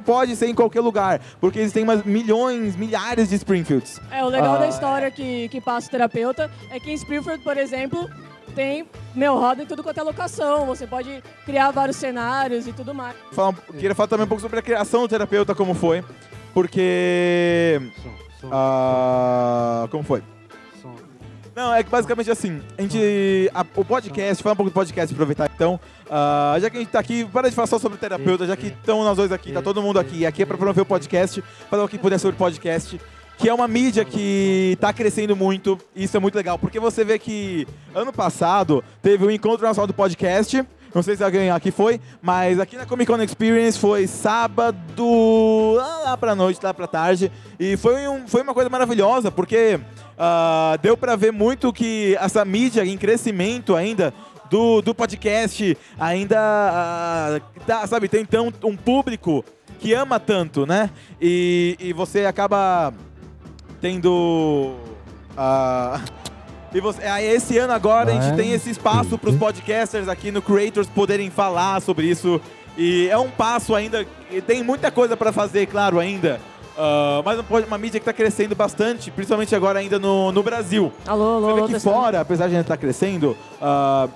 pode 0.04 0.36
ser 0.36 0.46
em 0.46 0.54
qualquer 0.54 0.80
lugar, 0.80 1.20
porque 1.40 1.58
existem 1.58 1.82
umas 1.84 2.04
milhões, 2.04 2.76
milhares 2.76 3.28
de 3.28 3.34
Springfields. 3.34 4.00
É, 4.10 4.24
o 4.24 4.28
legal 4.28 4.54
Ah, 4.54 4.58
da 4.58 4.68
história 4.68 5.10
que, 5.10 5.48
que 5.48 5.60
passa 5.60 5.88
o 5.88 5.90
terapeuta 5.90 6.50
é 6.70 6.78
que 6.78 6.90
em 6.90 6.94
Springfield, 6.94 7.42
por 7.42 7.56
exemplo, 7.56 8.08
tem, 8.54 8.86
meu, 9.14 9.36
roda 9.38 9.62
em 9.62 9.66
tudo 9.66 9.82
quanto 9.82 9.98
é 9.98 10.02
locação. 10.02 10.64
Você 10.66 10.86
pode 10.86 11.22
criar 11.44 11.70
vários 11.70 11.96
cenários 11.96 12.66
e 12.66 12.72
tudo 12.72 12.94
mais. 12.94 13.14
Falar, 13.32 13.50
um- 13.50 13.72
queria 13.72 13.94
falar 13.94 14.08
também 14.08 14.24
um 14.24 14.28
pouco 14.28 14.40
sobre 14.42 14.58
a 14.58 14.62
criação 14.62 15.02
do 15.02 15.08
terapeuta, 15.08 15.54
como 15.54 15.74
foi, 15.74 16.02
porque 16.54 17.80
Som, 18.02 18.10
som, 18.40 18.48
ah, 18.52 19.86
como 19.90 20.02
foi? 20.02 20.22
som. 20.82 20.94
Não, 21.54 21.74
é 21.74 21.82
que 21.82 21.90
basicamente 21.90 22.30
assim, 22.30 22.60
a 22.76 22.82
gente. 22.82 23.50
a- 23.54 23.66
o 23.76 23.84
podcast, 23.84 24.42
fala 24.42 24.52
um 24.54 24.56
pouco 24.56 24.70
do 24.70 24.74
podcast, 24.74 25.12
aproveitar 25.12 25.50
então. 25.54 25.78
ah, 26.10 26.56
já 26.60 26.70
que 26.70 26.76
a 26.76 26.80
gente 26.80 26.90
tá 26.90 26.98
aqui, 27.00 27.24
para 27.24 27.48
de 27.48 27.54
falar 27.54 27.66
só 27.66 27.78
sobre 27.78 27.98
terapeuta, 27.98 28.46
já 28.46 28.56
que 28.56 28.68
estão 28.68 29.02
nós 29.04 29.16
dois 29.16 29.32
aqui, 29.32 29.52
tá 29.52 29.60
todo 29.62 29.82
mundo 29.82 29.98
aqui. 29.98 30.24
Aqui 30.26 30.42
é 30.42 30.46
pra 30.46 30.56
promover 30.56 30.82
o 30.82 30.86
podcast, 30.86 31.42
falar 31.70 31.84
o 31.84 31.88
que 31.88 31.98
puder 31.98 32.18
sobre 32.18 32.34
o 32.36 32.38
podcast. 32.38 33.00
Que 33.36 33.48
é 33.48 33.54
uma 33.54 33.68
mídia 33.68 34.04
que 34.04 34.76
tá 34.80 34.92
crescendo 34.92 35.36
muito, 35.36 35.78
e 35.94 36.02
isso 36.02 36.16
é 36.16 36.18
muito 36.18 36.34
legal, 36.34 36.58
porque 36.58 36.80
você 36.80 37.04
vê 37.04 37.20
que 37.20 37.68
ano 37.94 38.12
passado 38.12 38.82
teve 39.00 39.24
o 39.24 39.30
Encontro 39.30 39.64
Nacional 39.64 39.86
do 39.86 39.94
Podcast, 39.94 40.64
Não 40.94 41.02
sei 41.02 41.16
se 41.16 41.22
alguém 41.24 41.50
aqui 41.50 41.70
foi, 41.70 42.00
mas 42.22 42.58
aqui 42.58 42.76
na 42.76 42.86
Comic 42.86 43.10
Con 43.10 43.20
Experience 43.22 43.78
foi 43.78 44.06
sábado, 44.06 45.74
lá 45.74 46.16
pra 46.16 46.34
noite, 46.34 46.60
lá 46.62 46.72
pra 46.72 46.86
tarde. 46.86 47.30
E 47.58 47.76
foi, 47.76 48.08
um, 48.08 48.26
foi 48.26 48.42
uma 48.42 48.54
coisa 48.54 48.70
maravilhosa, 48.70 49.30
porque 49.30 49.78
uh, 49.78 50.78
deu 50.80 50.96
pra 50.96 51.14
ver 51.16 51.32
muito 51.32 51.72
que 51.72 52.16
essa 52.20 52.44
mídia 52.44 52.84
em 52.84 52.96
crescimento 52.96 53.76
ainda 53.76 54.12
do, 54.50 54.80
do 54.80 54.94
podcast 54.94 55.76
ainda, 55.98 56.38
uh, 56.38 57.60
tá, 57.66 57.86
sabe, 57.86 58.08
tem 58.08 58.22
então 58.22 58.52
um 58.64 58.76
público 58.76 59.44
que 59.78 59.94
ama 59.94 60.18
tanto, 60.18 60.66
né? 60.66 60.90
E, 61.20 61.76
e 61.78 61.92
você 61.92 62.24
acaba 62.24 62.92
tendo. 63.80 64.74
Uh, 65.36 66.17
e 66.72 66.80
você, 66.80 67.02
aí 67.04 67.26
esse 67.26 67.56
ano 67.56 67.72
agora 67.72 68.10
a 68.10 68.20
gente 68.20 68.36
tem 68.36 68.52
esse 68.52 68.70
espaço 68.70 69.16
para 69.16 69.30
os 69.30 69.36
podcasters 69.36 70.08
aqui 70.08 70.30
no 70.30 70.42
Creators 70.42 70.86
poderem 70.86 71.30
falar 71.30 71.80
sobre 71.80 72.06
isso. 72.06 72.40
E 72.76 73.08
é 73.08 73.18
um 73.18 73.30
passo 73.30 73.74
ainda, 73.74 74.06
tem 74.46 74.62
muita 74.62 74.90
coisa 74.90 75.16
para 75.16 75.32
fazer, 75.32 75.66
claro, 75.66 75.98
ainda. 75.98 76.40
Uh, 76.76 77.22
mas 77.24 77.66
uma 77.66 77.76
mídia 77.76 77.98
que 77.98 78.02
está 78.08 78.12
crescendo 78.12 78.54
bastante, 78.54 79.10
principalmente 79.10 79.52
agora 79.52 79.80
ainda 79.80 79.98
no, 79.98 80.30
no 80.30 80.44
Brasil. 80.44 80.92
Alô, 81.04 81.36
alô, 81.36 81.40
Você 81.40 81.54
vê 81.54 81.60
alô. 81.60 81.68
que 81.68 81.80
fora, 81.80 82.20
apesar 82.20 82.46
de 82.46 82.54
a 82.54 82.56
gente 82.58 82.66
estar 82.66 82.76
crescendo, 82.76 83.36
uh, 83.60 84.08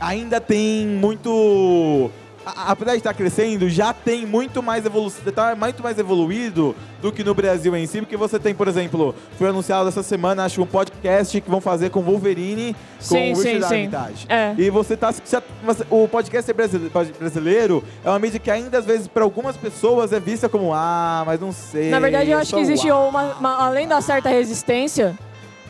ainda 0.00 0.40
tem 0.40 0.86
muito 0.86 2.08
apesar 2.56 2.92
de 2.92 2.98
estar 2.98 3.14
crescendo, 3.14 3.68
já 3.68 3.92
tem 3.92 4.26
muito 4.26 4.62
mais 4.62 4.84
evolução, 4.86 5.20
tá 5.32 5.54
muito 5.56 5.82
mais 5.82 5.98
evoluído 5.98 6.74
do 7.02 7.12
que 7.12 7.22
no 7.22 7.34
Brasil 7.34 7.74
em 7.76 7.86
si, 7.86 8.00
porque 8.00 8.16
você 8.16 8.38
tem, 8.38 8.54
por 8.54 8.66
exemplo, 8.68 9.14
foi 9.38 9.48
anunciado 9.48 9.88
essa 9.88 10.02
semana, 10.02 10.44
acho 10.44 10.60
um 10.62 10.66
podcast 10.66 11.40
que 11.40 11.50
vão 11.50 11.60
fazer 11.60 11.90
com 11.90 12.02
Wolverine, 12.02 12.74
com 12.74 13.04
Sim, 13.04 13.32
o 13.32 13.36
sim, 13.36 13.42
Richard 13.54 13.66
sim. 13.68 13.74
Armitage. 13.74 14.26
É. 14.28 14.54
E 14.58 14.70
você 14.70 14.96
tá 14.96 15.12
já- 15.30 15.42
o 15.90 16.08
podcast 16.08 16.52
brasile- 16.52 16.90
brasileiro 17.18 17.84
é 18.04 18.08
uma 18.08 18.18
mídia 18.18 18.38
que 18.40 18.50
ainda 18.50 18.78
às 18.78 18.84
vezes 18.84 19.06
para 19.06 19.22
algumas 19.24 19.56
pessoas 19.56 20.12
é 20.12 20.18
vista 20.20 20.48
como 20.48 20.72
ah, 20.74 21.22
mas 21.26 21.40
não 21.40 21.52
sei. 21.52 21.90
Na 21.90 22.00
verdade, 22.00 22.30
eu 22.30 22.38
é 22.38 22.40
acho 22.40 22.54
que 22.54 22.60
existe 22.60 22.90
uau." 22.90 23.08
uma, 23.08 23.34
uma- 23.34 23.66
além 23.66 23.86
da 23.86 24.00
certa 24.00 24.28
resistência, 24.28 25.16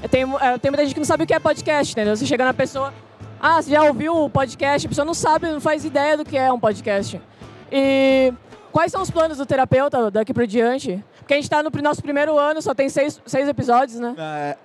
é, 0.02 0.08
tem, 0.08 0.22
é, 0.40 0.58
tem 0.58 0.70
muita 0.70 0.84
gente 0.84 0.94
que 0.94 1.00
não 1.00 1.04
sabe 1.06 1.24
o 1.24 1.26
que 1.26 1.34
é 1.34 1.38
podcast, 1.38 1.92
entendeu? 1.92 2.16
Você 2.16 2.24
chega 2.24 2.44
na 2.44 2.54
pessoa, 2.54 2.92
ah, 3.40 3.62
você 3.62 3.70
já 3.70 3.82
ouviu 3.84 4.24
o 4.24 4.30
podcast? 4.30 4.86
A 4.86 4.88
pessoa 4.88 5.04
não 5.04 5.14
sabe, 5.14 5.50
não 5.50 5.60
faz 5.60 5.84
ideia 5.84 6.16
do 6.16 6.24
que 6.24 6.36
é 6.36 6.52
um 6.52 6.58
podcast. 6.58 7.20
E 7.70 8.32
quais 8.72 8.90
são 8.92 9.02
os 9.02 9.10
planos 9.10 9.38
do 9.38 9.46
terapeuta 9.46 10.10
daqui 10.10 10.32
por 10.34 10.46
diante? 10.46 11.02
Porque 11.18 11.34
a 11.34 11.36
gente 11.36 11.50
tá 11.50 11.62
no 11.62 11.70
nosso 11.82 12.02
primeiro 12.02 12.38
ano, 12.38 12.60
só 12.62 12.74
tem 12.74 12.88
seis, 12.88 13.20
seis 13.26 13.48
episódios, 13.48 14.00
né? 14.00 14.14
É, 14.18 14.56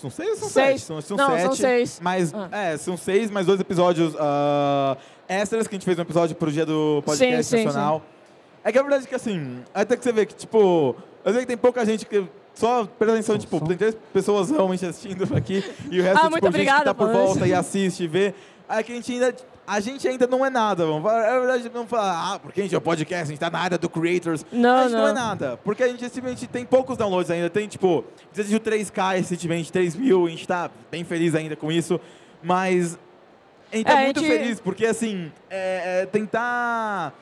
são 0.00 0.08
seis 0.10 0.30
ou 0.30 0.36
são 0.36 0.48
Seis. 0.48 0.66
sete? 0.68 0.80
São, 0.82 1.00
são 1.00 1.16
Não, 1.16 1.30
sete. 1.30 1.42
são 1.42 1.54
seis. 1.54 2.00
Mas, 2.02 2.32
Ah. 2.34 2.48
é, 2.52 2.76
são 2.76 2.96
seis, 2.96 3.30
mais 3.30 3.46
dois 3.46 3.60
episódios 3.60 4.14
ah, 4.18 4.96
extras 5.28 5.66
que 5.66 5.74
a 5.74 5.76
gente 5.76 5.84
fez 5.84 5.98
um 5.98 6.02
episódio 6.02 6.34
pro 6.36 6.50
dia 6.50 6.64
do 6.64 7.02
podcast 7.04 7.44
Sim, 7.44 7.58
sim, 7.58 7.64
nacional. 7.64 8.02
É 8.64 8.70
que 8.70 8.78
a 8.78 8.82
verdade 8.82 9.04
é 9.04 9.08
que, 9.08 9.14
assim, 9.14 9.62
até 9.74 9.96
que 9.96 10.04
você 10.04 10.12
vê 10.12 10.24
que, 10.24 10.34
tipo, 10.34 10.94
eu 11.24 11.32
sei 11.32 11.40
que 11.42 11.46
tem 11.48 11.56
pouca 11.56 11.84
gente 11.84 12.06
que 12.06 12.24
só 12.54 12.84
presta 12.84 13.14
atenção, 13.14 13.38
tipo, 13.38 13.60
tem 13.66 13.76
três 13.76 13.96
pessoas 14.12 14.50
realmente 14.50 14.84
assistindo 14.86 15.24
aqui 15.36 15.64
e 15.90 16.00
o 16.00 16.02
resto, 16.02 16.18
Ah, 16.26 16.30
tipo, 16.30 16.52
gente 16.52 16.72
que 16.74 16.84
tá 16.84 16.94
por 16.94 17.10
volta 17.12 17.40
isso. 17.40 17.46
e 17.46 17.54
assiste 17.54 18.04
e 18.04 18.06
vê. 18.06 18.34
É 18.68 18.82
que 18.82 18.92
a 18.92 18.94
gente 18.94 19.12
ainda... 19.12 19.34
A 19.64 19.78
gente 19.78 20.06
ainda 20.08 20.26
não 20.26 20.44
é 20.44 20.50
nada, 20.50 20.84
vamos 20.84 21.04
falar. 21.04 21.24
É 21.24 21.38
verdade, 21.38 21.70
não 21.72 21.86
falar, 21.86 22.34
ah, 22.34 22.38
porque 22.40 22.60
a 22.60 22.64
gente 22.64 22.74
é 22.74 22.78
um 22.78 22.80
podcast, 22.80 23.22
a 23.22 23.26
gente 23.28 23.38
tá 23.38 23.48
na 23.48 23.60
área 23.60 23.78
do 23.78 23.88
creators. 23.88 24.44
Não, 24.50 24.76
a 24.76 24.82
gente 24.82 24.92
não, 24.92 25.06
é 25.06 25.12
não. 25.12 25.14
nada. 25.14 25.56
Porque 25.62 25.84
a 25.84 25.88
gente 25.88 26.02
simplesmente 26.08 26.48
tem 26.48 26.64
poucos 26.64 26.96
downloads 26.96 27.30
ainda. 27.30 27.48
Tem, 27.48 27.68
tipo, 27.68 28.04
atingiu 28.32 28.58
3K 28.58 29.18
recentemente, 29.18 29.70
3 29.70 29.94
mil, 29.94 30.26
a 30.26 30.30
gente 30.30 30.48
tá 30.48 30.68
bem 30.90 31.04
feliz 31.04 31.36
ainda 31.36 31.54
com 31.54 31.70
isso. 31.70 32.00
Mas 32.42 32.98
a 33.72 33.76
gente 33.76 33.86
tá 33.86 33.92
É, 33.92 34.02
a 34.02 34.04
muito 34.06 34.20
gente- 34.20 34.32
feliz, 34.36 34.60
porque 34.60 34.84
assim, 34.84 35.30
é, 35.48 36.00
é 36.02 36.06
tentar. 36.06 37.14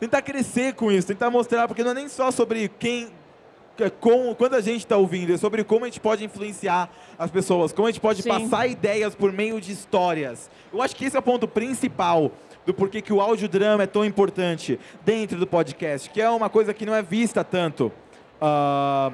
Tentar 0.00 0.20
crescer 0.22 0.74
com 0.74 0.90
isso, 0.90 1.06
tentar 1.06 1.30
mostrar, 1.30 1.68
porque 1.68 1.84
não 1.84 1.92
é 1.92 1.94
nem 1.94 2.08
só 2.08 2.32
sobre 2.32 2.68
quem. 2.78 3.08
É, 3.84 3.90
Com, 3.90 4.34
quando 4.34 4.54
a 4.54 4.60
gente 4.60 4.80
está 4.80 4.96
ouvindo, 4.96 5.32
é 5.32 5.36
sobre 5.36 5.64
como 5.64 5.84
a 5.84 5.88
gente 5.88 6.00
pode 6.00 6.24
influenciar 6.24 6.90
as 7.18 7.30
pessoas, 7.30 7.72
como 7.72 7.86
a 7.86 7.90
gente 7.90 8.00
pode 8.00 8.22
Sim. 8.22 8.28
passar 8.28 8.66
ideias 8.66 9.14
por 9.14 9.32
meio 9.32 9.60
de 9.60 9.72
histórias. 9.72 10.50
Eu 10.72 10.82
acho 10.82 10.94
que 10.94 11.04
esse 11.04 11.16
é 11.16 11.18
o 11.18 11.22
ponto 11.22 11.46
principal 11.46 12.32
do 12.66 12.74
porquê 12.74 13.00
que 13.00 13.12
o 13.12 13.20
audiodrama 13.20 13.84
é 13.84 13.86
tão 13.86 14.04
importante 14.04 14.78
dentro 15.04 15.38
do 15.38 15.46
podcast, 15.46 16.10
que 16.10 16.20
é 16.20 16.28
uma 16.28 16.50
coisa 16.50 16.74
que 16.74 16.84
não 16.84 16.94
é 16.94 17.02
vista 17.02 17.42
tanto. 17.42 17.90
ah, 18.40 19.10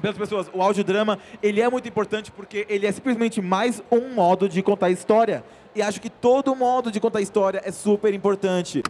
pelas 0.00 0.16
pessoas, 0.16 0.48
o 0.52 0.62
audiodrama, 0.62 1.18
ele 1.42 1.60
é 1.60 1.68
muito 1.68 1.88
importante 1.88 2.30
porque 2.30 2.64
ele 2.68 2.86
é 2.86 2.92
simplesmente 2.92 3.40
mais 3.42 3.82
um 3.90 4.14
modo 4.14 4.48
de 4.48 4.62
contar 4.62 4.90
história. 4.90 5.44
E 5.74 5.82
acho 5.82 6.00
que 6.00 6.08
todo 6.08 6.54
modo 6.54 6.90
de 6.90 7.00
contar 7.00 7.20
história 7.20 7.60
é 7.64 7.72
super 7.72 8.14
importante. 8.14 8.82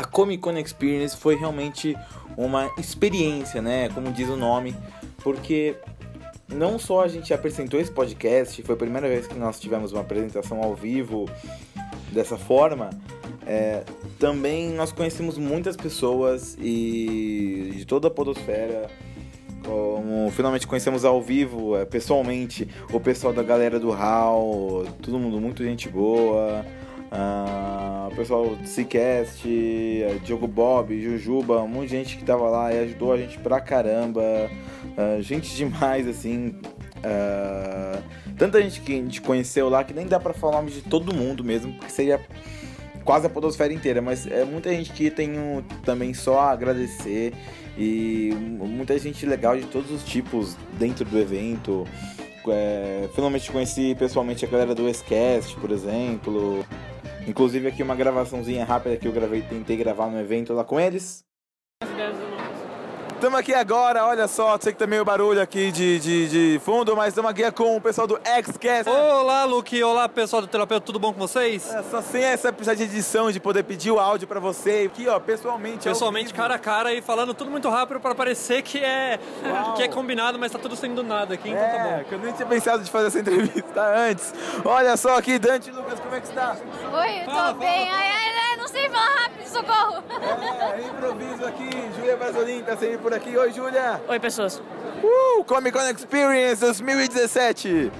A 0.00 0.04
Comic 0.04 0.40
Con 0.40 0.56
Experience 0.56 1.14
foi 1.14 1.36
realmente 1.36 1.94
uma 2.34 2.70
experiência, 2.78 3.60
né? 3.60 3.90
Como 3.90 4.10
diz 4.10 4.30
o 4.30 4.36
nome, 4.36 4.74
porque 5.22 5.76
não 6.48 6.78
só 6.78 7.02
a 7.02 7.08
gente 7.08 7.34
apresentou 7.34 7.78
esse 7.78 7.92
podcast, 7.92 8.62
foi 8.62 8.74
a 8.74 8.78
primeira 8.78 9.06
vez 9.06 9.26
que 9.26 9.34
nós 9.34 9.60
tivemos 9.60 9.92
uma 9.92 10.00
apresentação 10.00 10.62
ao 10.62 10.74
vivo 10.74 11.28
dessa 12.12 12.38
forma. 12.38 12.88
é, 13.46 13.82
também 14.18 14.70
nós 14.70 14.90
conhecemos 14.90 15.36
muitas 15.36 15.76
pessoas 15.76 16.56
e 16.58 17.72
de 17.76 17.84
toda 17.84 18.08
a 18.08 18.10
podosfera. 18.10 18.88
Como 19.62 20.30
finalmente 20.30 20.66
conhecemos 20.66 21.04
ao 21.04 21.20
vivo, 21.20 21.76
é, 21.76 21.84
pessoalmente, 21.84 22.66
o 22.90 22.98
pessoal 22.98 23.34
da 23.34 23.42
galera 23.42 23.78
do 23.78 23.92
HAL, 23.92 24.86
todo 25.02 25.18
mundo 25.18 25.38
muito 25.38 25.62
gente 25.62 25.90
boa. 25.90 26.64
Ah, 27.10 28.08
o 28.10 28.14
pessoal 28.14 28.54
do 28.54 28.66
Seacast, 28.66 29.42
eh, 29.48 30.18
Diogo 30.24 30.46
Bob, 30.46 31.00
Jujuba, 31.00 31.62
um 31.62 31.68
monte 31.68 31.88
de 31.88 31.96
gente 31.96 32.16
que 32.16 32.24
tava 32.24 32.48
lá 32.48 32.72
e 32.72 32.78
ajudou 32.84 33.12
a 33.12 33.16
gente 33.16 33.38
pra 33.38 33.60
caramba. 33.60 34.22
Ah, 34.96 35.20
gente 35.20 35.54
demais, 35.56 36.06
assim. 36.06 36.54
Ah, 37.02 37.98
tanta 38.38 38.62
gente 38.62 38.80
que 38.80 38.92
a 38.92 38.96
gente 38.96 39.20
conheceu 39.20 39.68
lá 39.68 39.82
que 39.82 39.92
nem 39.92 40.06
dá 40.06 40.20
pra 40.20 40.32
falar 40.32 40.52
o 40.54 40.56
nome 40.58 40.70
de 40.70 40.82
todo 40.82 41.12
mundo 41.14 41.42
mesmo, 41.42 41.72
porque 41.74 41.90
seria 41.90 42.20
quase 43.04 43.26
a 43.26 43.30
podosfera 43.30 43.72
inteira, 43.72 44.00
mas 44.00 44.26
é 44.26 44.44
muita 44.44 44.70
gente 44.70 44.92
que 44.92 45.10
tem 45.10 45.36
um, 45.38 45.62
também 45.84 46.14
só 46.14 46.38
a 46.40 46.50
agradecer 46.52 47.32
e 47.76 48.30
mu- 48.38 48.66
muita 48.66 48.96
gente 48.98 49.24
legal 49.26 49.56
de 49.56 49.64
todos 49.66 49.90
os 49.90 50.04
tipos 50.04 50.56
dentro 50.78 51.04
do 51.04 51.18
evento. 51.18 51.84
É, 52.48 53.08
finalmente 53.14 53.50
conheci 53.50 53.94
pessoalmente 53.98 54.44
a 54.44 54.48
galera 54.48 54.74
do 54.74 54.88
Escast, 54.88 55.56
por 55.56 55.70
exemplo. 55.70 56.64
Inclusive 57.26 57.68
aqui 57.68 57.82
uma 57.82 57.94
gravaçãozinha 57.94 58.64
rápida 58.64 58.96
que 58.96 59.06
eu 59.06 59.12
gravei, 59.12 59.42
tentei 59.42 59.76
gravar 59.76 60.08
no 60.08 60.18
evento 60.18 60.52
lá 60.52 60.64
com 60.64 60.80
eles. 60.80 61.24
Estamos 63.20 63.38
aqui 63.38 63.52
agora, 63.52 64.06
olha 64.06 64.26
só, 64.26 64.56
sei 64.58 64.72
que 64.72 64.78
tem 64.78 64.88
meio 64.88 65.04
barulho 65.04 65.42
aqui 65.42 65.70
de, 65.70 65.98
de, 65.98 66.28
de 66.54 66.60
fundo, 66.64 66.96
mas 66.96 67.08
estamos 67.08 67.30
aqui 67.30 67.48
com 67.52 67.76
o 67.76 67.80
pessoal 67.80 68.06
do 68.06 68.14
Xcast. 68.16 68.88
Olá, 68.88 69.44
Luke. 69.44 69.82
Olá, 69.82 70.08
pessoal 70.08 70.40
do 70.40 70.48
Terapeuta. 70.48 70.86
Tudo 70.86 70.98
bom 70.98 71.12
com 71.12 71.18
vocês? 71.18 71.70
É, 71.70 71.82
Só 71.82 72.00
sem 72.00 72.24
essa 72.24 72.50
precisar 72.50 72.72
de 72.72 72.84
edição, 72.84 73.30
de 73.30 73.38
poder 73.38 73.62
pedir 73.64 73.90
o 73.90 74.00
áudio 74.00 74.26
pra 74.26 74.40
você. 74.40 74.88
Aqui, 74.90 75.06
ó, 75.06 75.20
pessoalmente. 75.20 75.86
Pessoalmente, 75.86 76.32
cara 76.32 76.54
a 76.54 76.58
cara 76.58 76.94
e 76.94 77.02
falando 77.02 77.34
tudo 77.34 77.50
muito 77.50 77.68
rápido 77.68 78.00
para 78.00 78.14
parecer 78.14 78.62
que 78.62 78.78
é, 78.78 79.20
Uau. 79.44 79.74
que 79.74 79.82
é 79.82 79.88
combinado, 79.88 80.38
mas 80.38 80.50
tá 80.50 80.58
tudo 80.58 80.74
sendo 80.74 81.02
nada 81.02 81.34
aqui, 81.34 81.50
então 81.50 81.60
tá 81.62 81.66
É, 81.76 81.98
bom. 81.98 82.04
que 82.04 82.14
eu 82.14 82.18
nem 82.20 82.32
tinha 82.32 82.48
pensado 82.48 82.82
de 82.82 82.90
fazer 82.90 83.08
essa 83.08 83.18
entrevista 83.20 83.82
antes. 84.08 84.32
Olha 84.64 84.96
só 84.96 85.18
aqui, 85.18 85.38
Dante 85.38 85.68
e 85.68 85.72
Lucas, 85.72 86.00
como 86.00 86.14
é 86.14 86.20
que 86.20 86.26
está? 86.26 86.56
Oi, 86.90 87.20
eu 87.20 87.24
tô 87.26 87.30
Fala, 87.32 87.52
bem. 87.52 87.86
fala. 87.86 87.98
Ai, 87.98 88.08
ai, 88.08 88.12
ai, 88.28 88.29
falar 88.70 89.22
rápido, 89.22 89.48
socorro. 89.48 90.04
É, 90.60 90.80
improviso 90.86 91.44
aqui, 91.46 91.70
Júlia 91.96 92.16
Brasolim 92.16 92.62
tá 92.62 92.76
sempre 92.76 92.98
por 92.98 93.12
aqui. 93.12 93.36
Oi, 93.36 93.52
Júlia! 93.52 94.00
Oi, 94.08 94.20
pessoas. 94.20 94.62
Uh, 95.02 95.44
Comic 95.44 95.76
Con 95.76 95.88
Experience 95.88 96.60
2017! 96.60 97.90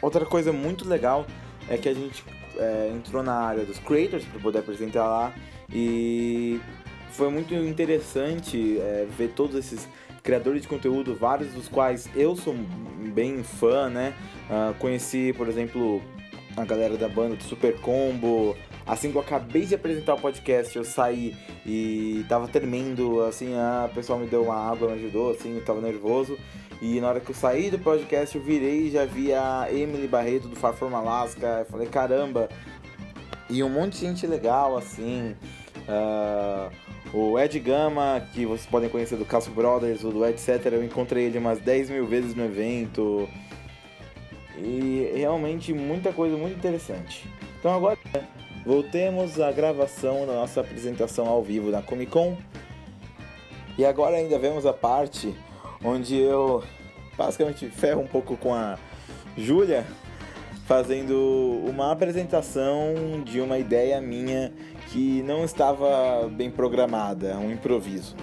Outra 0.00 0.24
coisa 0.24 0.52
muito 0.52 0.88
legal 0.88 1.26
é 1.68 1.76
que 1.76 1.88
a 1.88 1.94
gente 1.94 2.24
é, 2.56 2.92
entrou 2.94 3.22
na 3.22 3.34
área 3.34 3.64
dos 3.64 3.78
creators 3.78 4.24
para 4.24 4.40
poder 4.40 4.58
apresentar 4.60 5.06
lá 5.06 5.32
e 5.72 6.60
foi 7.10 7.30
muito 7.30 7.54
interessante 7.54 8.78
é, 8.78 9.06
ver 9.16 9.28
todos 9.28 9.56
esses 9.56 9.88
criadores 10.22 10.62
de 10.62 10.68
conteúdo, 10.68 11.14
vários 11.14 11.52
dos 11.52 11.68
quais 11.68 12.08
eu 12.14 12.36
sou 12.36 12.54
bem 13.14 13.42
fã, 13.42 13.88
né? 13.88 14.14
Ah, 14.50 14.74
conheci, 14.78 15.32
por 15.32 15.48
exemplo, 15.48 16.02
a 16.56 16.64
galera 16.64 16.96
da 16.96 17.08
banda 17.08 17.34
do 17.34 17.42
Super 17.42 17.80
Combo. 17.80 18.56
Assim 18.88 19.10
que 19.12 19.18
eu 19.18 19.20
acabei 19.20 19.66
de 19.66 19.74
apresentar 19.74 20.14
o 20.14 20.20
podcast, 20.20 20.74
eu 20.74 20.82
saí 20.82 21.36
e 21.66 22.24
tava 22.26 22.48
tremendo, 22.48 23.22
assim, 23.22 23.54
a 23.54 23.90
pessoa 23.94 24.18
me 24.18 24.26
deu 24.26 24.44
uma 24.44 24.56
água, 24.56 24.88
me 24.88 24.94
ajudou, 24.94 25.30
assim, 25.30 25.56
eu 25.56 25.64
tava 25.64 25.82
nervoso. 25.82 26.38
E 26.80 26.98
na 27.00 27.08
hora 27.08 27.20
que 27.20 27.30
eu 27.30 27.34
saí 27.34 27.70
do 27.70 27.78
podcast, 27.78 28.34
eu 28.34 28.42
virei 28.42 28.86
e 28.86 28.90
já 28.90 29.04
vi 29.04 29.34
a 29.34 29.68
Emily 29.70 30.08
Barreto 30.08 30.48
do 30.48 30.56
Far 30.56 30.72
From 30.72 30.96
Alaska. 30.96 31.58
Eu 31.60 31.66
falei, 31.66 31.86
caramba. 31.88 32.48
E 33.50 33.62
um 33.62 33.68
monte 33.68 33.94
de 33.94 34.06
gente 34.06 34.26
legal, 34.26 34.76
assim. 34.76 35.36
Ah, 35.88 36.70
o 37.12 37.38
Ed 37.38 37.58
Gama, 37.58 38.22
que 38.32 38.46
vocês 38.46 38.66
podem 38.66 38.88
conhecer 38.88 39.16
do 39.16 39.24
Castle 39.24 39.54
Brothers, 39.54 40.04
ou 40.04 40.12
do 40.12 40.24
etc. 40.24 40.66
Eu 40.66 40.84
encontrei 40.84 41.24
ele 41.24 41.38
umas 41.38 41.58
10 41.58 41.90
mil 41.90 42.06
vezes 42.06 42.34
no 42.34 42.44
evento. 42.44 43.28
E 44.56 45.12
realmente 45.14 45.72
muita 45.72 46.12
coisa 46.12 46.36
muito 46.36 46.56
interessante. 46.56 47.28
Então 47.58 47.74
agora 47.74 47.98
voltemos 48.72 49.40
à 49.40 49.50
gravação 49.50 50.26
da 50.26 50.34
nossa 50.34 50.60
apresentação 50.60 51.26
ao 51.26 51.42
vivo 51.42 51.70
na 51.70 51.80
Comic 51.80 52.10
Con. 52.12 52.36
E 53.78 53.84
agora 53.86 54.18
ainda 54.18 54.38
vemos 54.38 54.66
a 54.66 54.74
parte 54.74 55.34
onde 55.82 56.14
eu 56.18 56.62
basicamente 57.16 57.66
ferro 57.70 58.02
um 58.02 58.06
pouco 58.06 58.36
com 58.36 58.52
a 58.52 58.76
Júlia 59.38 59.86
fazendo 60.66 61.62
uma 61.66 61.90
apresentação 61.92 63.22
de 63.24 63.40
uma 63.40 63.56
ideia 63.58 64.02
minha 64.02 64.52
que 64.90 65.22
não 65.22 65.44
estava 65.46 66.28
bem 66.30 66.50
programada, 66.50 67.38
um 67.38 67.50
improviso. 67.50 68.14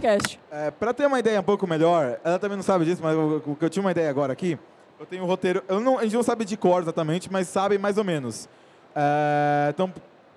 Cast. 0.00 0.40
É, 0.50 0.70
pra 0.70 0.94
ter 0.94 1.04
uma 1.04 1.18
ideia 1.18 1.40
um 1.40 1.42
pouco 1.42 1.66
melhor, 1.66 2.18
ela 2.24 2.38
também 2.38 2.56
não 2.56 2.62
sabe 2.64 2.86
disso, 2.86 3.02
mas 3.02 3.12
eu, 3.14 3.42
eu- 3.46 3.56
eu 3.60 3.68
tinha 3.68 3.82
uma 3.82 3.90
ideia 3.90 4.08
agora 4.08 4.32
aqui. 4.32 4.58
Eu 5.00 5.06
tenho 5.06 5.24
um 5.24 5.26
roteiro. 5.26 5.62
Eu 5.66 5.80
não, 5.80 5.98
a 5.98 6.02
gente 6.02 6.14
não 6.14 6.22
sabe 6.22 6.44
de 6.44 6.56
cor 6.58 6.82
exatamente, 6.82 7.32
mas 7.32 7.48
sabe 7.48 7.78
mais 7.78 7.96
ou 7.96 8.04
menos. 8.04 8.46
É, 8.94 9.68
então, 9.70 9.90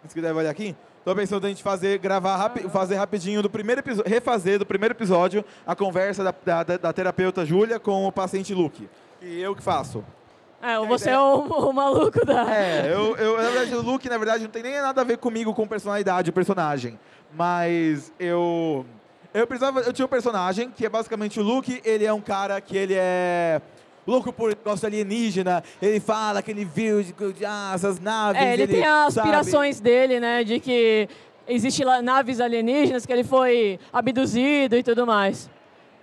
se 0.08 0.13
quiser 0.13 0.34
olhar 0.34 0.50
aqui, 0.50 0.74
tô 1.03 1.13
pensando 1.13 1.43
em 1.43 1.48
a 1.48 1.50
gente 1.50 1.62
fazer, 1.62 1.98
gravar 2.00 2.38
rapi- 2.38 2.70
fazer 2.70 2.96
rapidinho 2.96 3.41
do 3.41 3.50
primeiro 3.50 3.82
episódio, 3.82 4.10
refazer 4.10 4.58
do 4.58 4.65
primeiro 4.65 4.93
episódio 4.93 5.43
a 5.67 5.75
conversa 5.75 6.24
da, 6.24 6.63
da, 6.63 6.77
da- 6.77 6.93
terapeuta 6.93 7.46
Júlia 7.46 7.77
com 7.77 8.08
o 8.08 8.12
paciente 8.12 8.53
Luke. 8.53 8.88
E 9.22 9.41
eu 9.41 9.53
que 9.53 9.62
faço. 9.62 10.01
É, 10.62 10.77
você 10.88 11.10
é 11.10 11.20
o, 11.20 11.39
o 11.41 11.74
maluco 11.74 12.25
da. 12.25 12.55
É, 12.55 12.89
eu, 12.89 13.17
eu, 13.17 13.36
na 13.36 13.50
verdade, 13.50 13.75
o 13.75 13.82
Luke, 13.82 14.08
na 14.08 14.17
verdade, 14.17 14.43
não 14.46 14.50
tem 14.51 14.63
nem 14.63 14.79
nada 14.79 15.01
a 15.01 15.03
ver 15.03 15.17
comigo, 15.17 15.53
com 15.53 15.67
personalidade, 15.67 16.29
o 16.29 16.34
personagem. 16.34 16.98
Mas 17.34 18.13
eu. 18.17 18.86
Eu 19.34 19.46
precisava. 19.46 19.82
Eu 19.82 19.91
tinha 19.91 20.05
um 20.05 20.10
personagem 20.10 20.70
que 20.72 20.86
é 20.86 20.89
basicamente 20.89 21.38
o 21.38 21.43
Luke, 21.43 21.82
ele 21.84 22.05
é 22.05 22.13
um 22.13 22.22
cara 22.22 22.62
que 22.62 22.77
ele 22.77 22.93
é. 22.96 23.62
Louco 24.05 24.33
por 24.33 24.50
negócio 24.50 24.86
alienígena, 24.86 25.63
ele 25.81 26.00
fala 26.00 26.41
que 26.41 26.51
ele 26.51 26.65
viu 26.65 27.01
de, 27.01 27.13
de 27.13 27.45
ah, 27.45 27.72
essas 27.74 28.00
naves. 28.00 28.41
É, 28.41 28.53
ele, 28.53 28.67
tem 28.67 28.86
as 28.86 29.13
sabe? 29.13 29.29
aspirações 29.29 29.79
dele, 29.79 30.19
né? 30.19 30.43
De 30.43 30.60
que 30.60 31.07
existe 31.48 31.83
lá 31.83 32.01
naves 32.01 32.39
alienígenas, 32.39 33.05
que 33.05 33.13
ele 33.13 33.24
foi 33.24 33.79
abduzido 33.91 34.75
e 34.75 34.83
tudo 34.83 35.05
mais. 35.05 35.50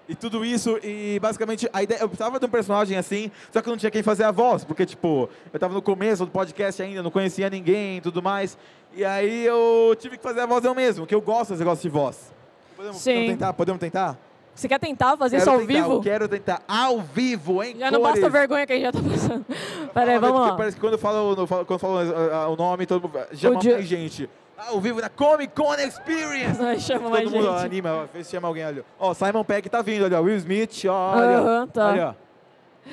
E 0.08 0.14
tudo 0.14 0.44
isso, 0.44 0.76
e 0.82 1.20
basicamente 1.20 1.68
a 1.72 1.82
ideia. 1.82 2.00
Eu 2.00 2.08
precisava 2.08 2.40
de 2.40 2.46
um 2.46 2.48
personagem 2.48 2.96
assim, 2.96 3.30
só 3.52 3.62
que 3.62 3.68
eu 3.68 3.70
não 3.70 3.78
tinha 3.78 3.90
quem 3.92 4.02
fazer 4.02 4.24
a 4.24 4.32
voz, 4.32 4.64
porque, 4.64 4.84
tipo, 4.84 5.28
eu 5.52 5.60
tava 5.60 5.72
no 5.72 5.80
começo 5.80 6.24
do 6.24 6.32
podcast 6.32 6.82
ainda, 6.82 7.00
não 7.00 7.12
conhecia 7.12 7.48
ninguém 7.48 7.98
e 7.98 8.00
tudo 8.00 8.20
mais. 8.20 8.58
E 8.92 9.04
aí 9.04 9.46
eu 9.46 9.94
tive 10.00 10.16
que 10.16 10.22
fazer 10.22 10.40
a 10.40 10.46
voz 10.46 10.64
eu 10.64 10.74
mesmo, 10.74 11.06
que 11.06 11.14
eu 11.14 11.20
gosto 11.20 11.50
desse 11.50 11.60
negócio 11.60 11.82
de 11.82 11.88
voz. 11.88 12.32
Podemos, 12.76 12.96
Sim. 12.96 13.12
podemos 13.12 13.30
tentar? 13.30 13.52
Podemos 13.52 13.80
tentar? 13.80 14.29
Você 14.60 14.68
quer 14.68 14.78
tentar 14.78 15.16
fazer 15.16 15.38
Quero 15.38 15.50
isso 15.50 15.50
ao 15.50 15.66
tentar, 15.66 15.72
vivo? 15.72 15.92
Eu 15.94 16.00
quero 16.02 16.28
tentar 16.28 16.62
ao 16.68 17.00
vivo, 17.00 17.62
hein? 17.62 17.76
Já 17.78 17.90
não 17.90 18.02
basta 18.02 18.26
a 18.26 18.28
vergonha 18.28 18.66
que 18.66 18.74
a 18.74 18.76
gente 18.76 18.84
já 18.84 18.92
tá 18.92 18.98
passando. 19.00 19.46
Pera 19.94 20.12
aí, 20.12 20.18
vamos 20.18 20.38
lá. 20.38 20.54
Parece 20.54 20.76
que 20.76 20.80
quando 20.82 20.92
eu 20.92 20.98
falo, 20.98 21.34
quando 21.46 21.70
eu 21.70 21.78
falo 21.78 21.98
ah, 21.98 22.34
ah, 22.44 22.48
o 22.48 22.56
nome, 22.56 22.84
todo 22.84 23.08
mundo 23.08 23.18
chama 23.32 23.58
O 23.58 23.64
mais 23.64 23.86
gente. 23.86 24.28
Ao 24.58 24.78
vivo 24.78 25.00
na 25.00 25.08
Comic 25.08 25.54
Con 25.54 25.72
Experience! 25.76 26.60
Nós 26.60 26.82
chama 26.82 27.04
Todo 27.04 27.10
mais 27.10 27.30
mundo 27.30 27.50
gente. 27.52 27.64
anima, 27.64 27.90
ó, 27.90 28.04
vê 28.12 28.22
se 28.22 28.32
chama 28.32 28.48
alguém 28.48 28.62
ali. 28.62 28.84
Ó, 28.98 29.14
Simon 29.14 29.44
Peck 29.44 29.66
tá 29.70 29.80
vindo 29.80 30.04
ali, 30.04 30.14
ó. 30.14 30.20
Will 30.20 30.36
Smith, 30.36 30.84
ó, 30.86 31.16
olha. 31.16 31.66
Tá. 31.68 31.94
Ó. 32.10 32.90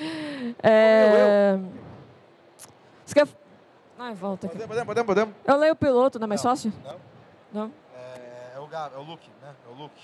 É... 0.63 1.59
Você 3.05 3.13
quer... 3.13 3.27
Ai, 3.99 4.13
volta 4.13 4.47
aqui. 4.47 4.57
Podemos, 4.57 4.85
podemos, 4.85 5.05
podemos. 5.05 5.35
Eu 5.45 5.57
leio 5.57 5.73
o 5.73 5.75
piloto, 5.75 6.17
não 6.17 6.27
é 6.27 6.29
mais 6.29 6.41
fácil? 6.41 6.71
Não. 7.51 7.63
Não? 7.63 7.71
É, 7.93 8.57
o 8.57 8.67
Gab, 8.67 8.95
é 8.95 8.97
o 8.97 9.03
Luke, 9.03 9.29
né? 9.41 9.49
É 9.69 9.73
o 9.73 9.83
Luke. 9.83 10.01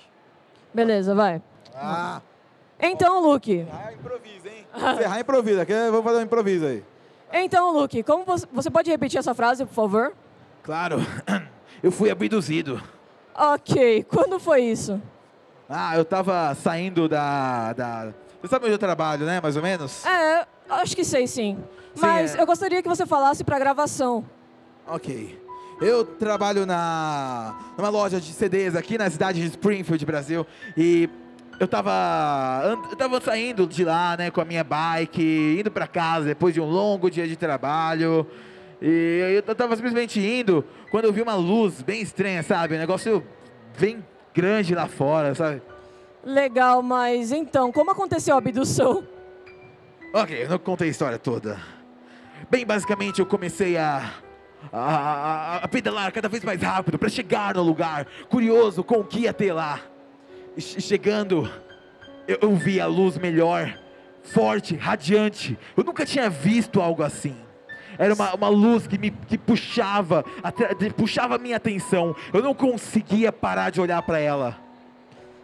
Beleza, 0.74 1.14
vai. 1.14 1.40
Ah, 1.74 2.20
Então, 2.80 3.20
Luke. 3.22 3.66
ah 3.72 3.92
improvisa, 3.92 4.48
hein? 4.48 4.66
Ferrar 4.98 5.20
improvisa, 5.20 5.66
que 5.66 5.72
eu 5.72 5.92
vou 5.92 6.02
fazer 6.02 6.18
um 6.18 6.22
improviso 6.22 6.66
aí. 6.66 6.84
Então, 7.32 7.72
Luke, 7.72 8.02
como 8.02 8.24
você, 8.24 8.46
você 8.52 8.70
pode 8.70 8.90
repetir 8.90 9.18
essa 9.18 9.34
frase, 9.34 9.64
por 9.64 9.74
favor? 9.74 10.12
Claro, 10.62 10.98
eu 11.82 11.90
fui 11.90 12.10
abduzido. 12.10 12.80
Ok, 13.34 14.04
quando 14.04 14.38
foi 14.38 14.62
isso? 14.62 15.00
Ah, 15.68 15.96
eu 15.96 16.04
tava 16.04 16.54
saindo 16.54 17.08
da, 17.08 17.72
da... 17.72 18.12
Você 18.40 18.48
sabe 18.48 18.66
onde 18.66 18.74
eu 18.74 18.78
trabalho, 18.78 19.24
né? 19.26 19.40
Mais 19.40 19.56
ou 19.56 19.62
menos? 19.62 20.04
É, 20.06 20.46
acho 20.68 20.94
que 20.94 21.04
sei 21.04 21.26
sim. 21.26 21.56
Sim, 21.94 22.00
Mas 22.00 22.34
é. 22.34 22.40
eu 22.40 22.46
gostaria 22.46 22.82
que 22.82 22.88
você 22.88 23.06
falasse 23.06 23.42
pra 23.42 23.58
gravação. 23.58 24.24
Ok. 24.86 25.42
Eu 25.80 26.04
trabalho 26.04 26.64
na 26.66 27.56
numa 27.76 27.88
loja 27.88 28.20
de 28.20 28.32
CDs 28.32 28.76
aqui 28.76 28.96
na 28.96 29.10
cidade 29.10 29.40
de 29.40 29.46
Springfield, 29.48 30.04
Brasil, 30.06 30.46
e 30.76 31.08
eu 31.60 31.68
tava 31.68 32.62
eu 32.90 32.96
tava 32.96 33.20
saindo 33.20 33.66
de 33.66 33.84
lá, 33.84 34.16
né, 34.16 34.30
com 34.30 34.40
a 34.40 34.44
minha 34.44 34.64
bike, 34.64 35.56
indo 35.60 35.70
pra 35.70 35.86
casa 35.86 36.26
depois 36.26 36.52
de 36.54 36.60
um 36.60 36.64
longo 36.64 37.10
dia 37.10 37.26
de 37.26 37.36
trabalho. 37.36 38.26
E 38.82 39.42
eu 39.46 39.54
tava 39.54 39.74
simplesmente 39.76 40.20
indo 40.20 40.64
quando 40.90 41.04
eu 41.06 41.12
vi 41.12 41.22
uma 41.22 41.34
luz 41.34 41.80
bem 41.82 42.00
estranha, 42.02 42.42
sabe? 42.42 42.74
Um 42.74 42.78
negócio 42.78 43.24
bem 43.78 44.04
grande 44.34 44.74
lá 44.74 44.86
fora, 44.86 45.34
sabe? 45.34 45.62
Legal, 46.24 46.82
mas 46.82 47.32
então, 47.32 47.70
como 47.72 47.90
aconteceu 47.90 48.34
a 48.34 48.38
abdução? 48.38 49.04
Ok, 50.12 50.44
eu 50.44 50.48
não 50.48 50.58
contei 50.58 50.88
a 50.88 50.90
história 50.90 51.18
toda. 51.18 51.58
Bem, 52.50 52.64
basicamente 52.66 53.20
eu 53.20 53.26
comecei 53.26 53.76
a, 53.76 54.10
a, 54.72 54.78
a- 54.80 55.56
a 55.64 55.68
pedalar 55.68 56.12
cada 56.12 56.28
vez 56.28 56.44
mais 56.44 56.60
rápido 56.62 56.98
para 56.98 57.08
chegar 57.08 57.54
no 57.54 57.62
lugar, 57.62 58.06
curioso 58.28 58.82
com 58.84 58.96
o 59.00 59.04
que 59.04 59.20
ia 59.20 59.32
ter 59.32 59.52
lá. 59.52 59.80
Che- 60.58 60.80
chegando, 60.80 61.50
eu, 62.28 62.38
eu 62.42 62.54
vi 62.56 62.80
a 62.80 62.86
luz 62.86 63.18
melhor, 63.18 63.74
forte, 64.22 64.76
radiante. 64.76 65.58
Eu 65.76 65.84
nunca 65.84 66.04
tinha 66.06 66.28
visto 66.30 66.80
algo 66.80 67.02
assim. 67.02 67.34
Era 67.98 68.14
uma, 68.14 68.34
uma 68.34 68.48
luz 68.48 68.86
que 68.86 68.98
me 68.98 69.10
que 69.10 69.38
puxava, 69.38 70.24
atra- 70.42 70.74
puxava 70.96 71.36
a 71.36 71.38
minha 71.38 71.56
atenção. 71.56 72.14
Eu 72.32 72.42
não 72.42 72.54
conseguia 72.54 73.30
parar 73.32 73.70
de 73.70 73.80
olhar 73.80 74.02
para 74.02 74.18
ela. 74.18 74.56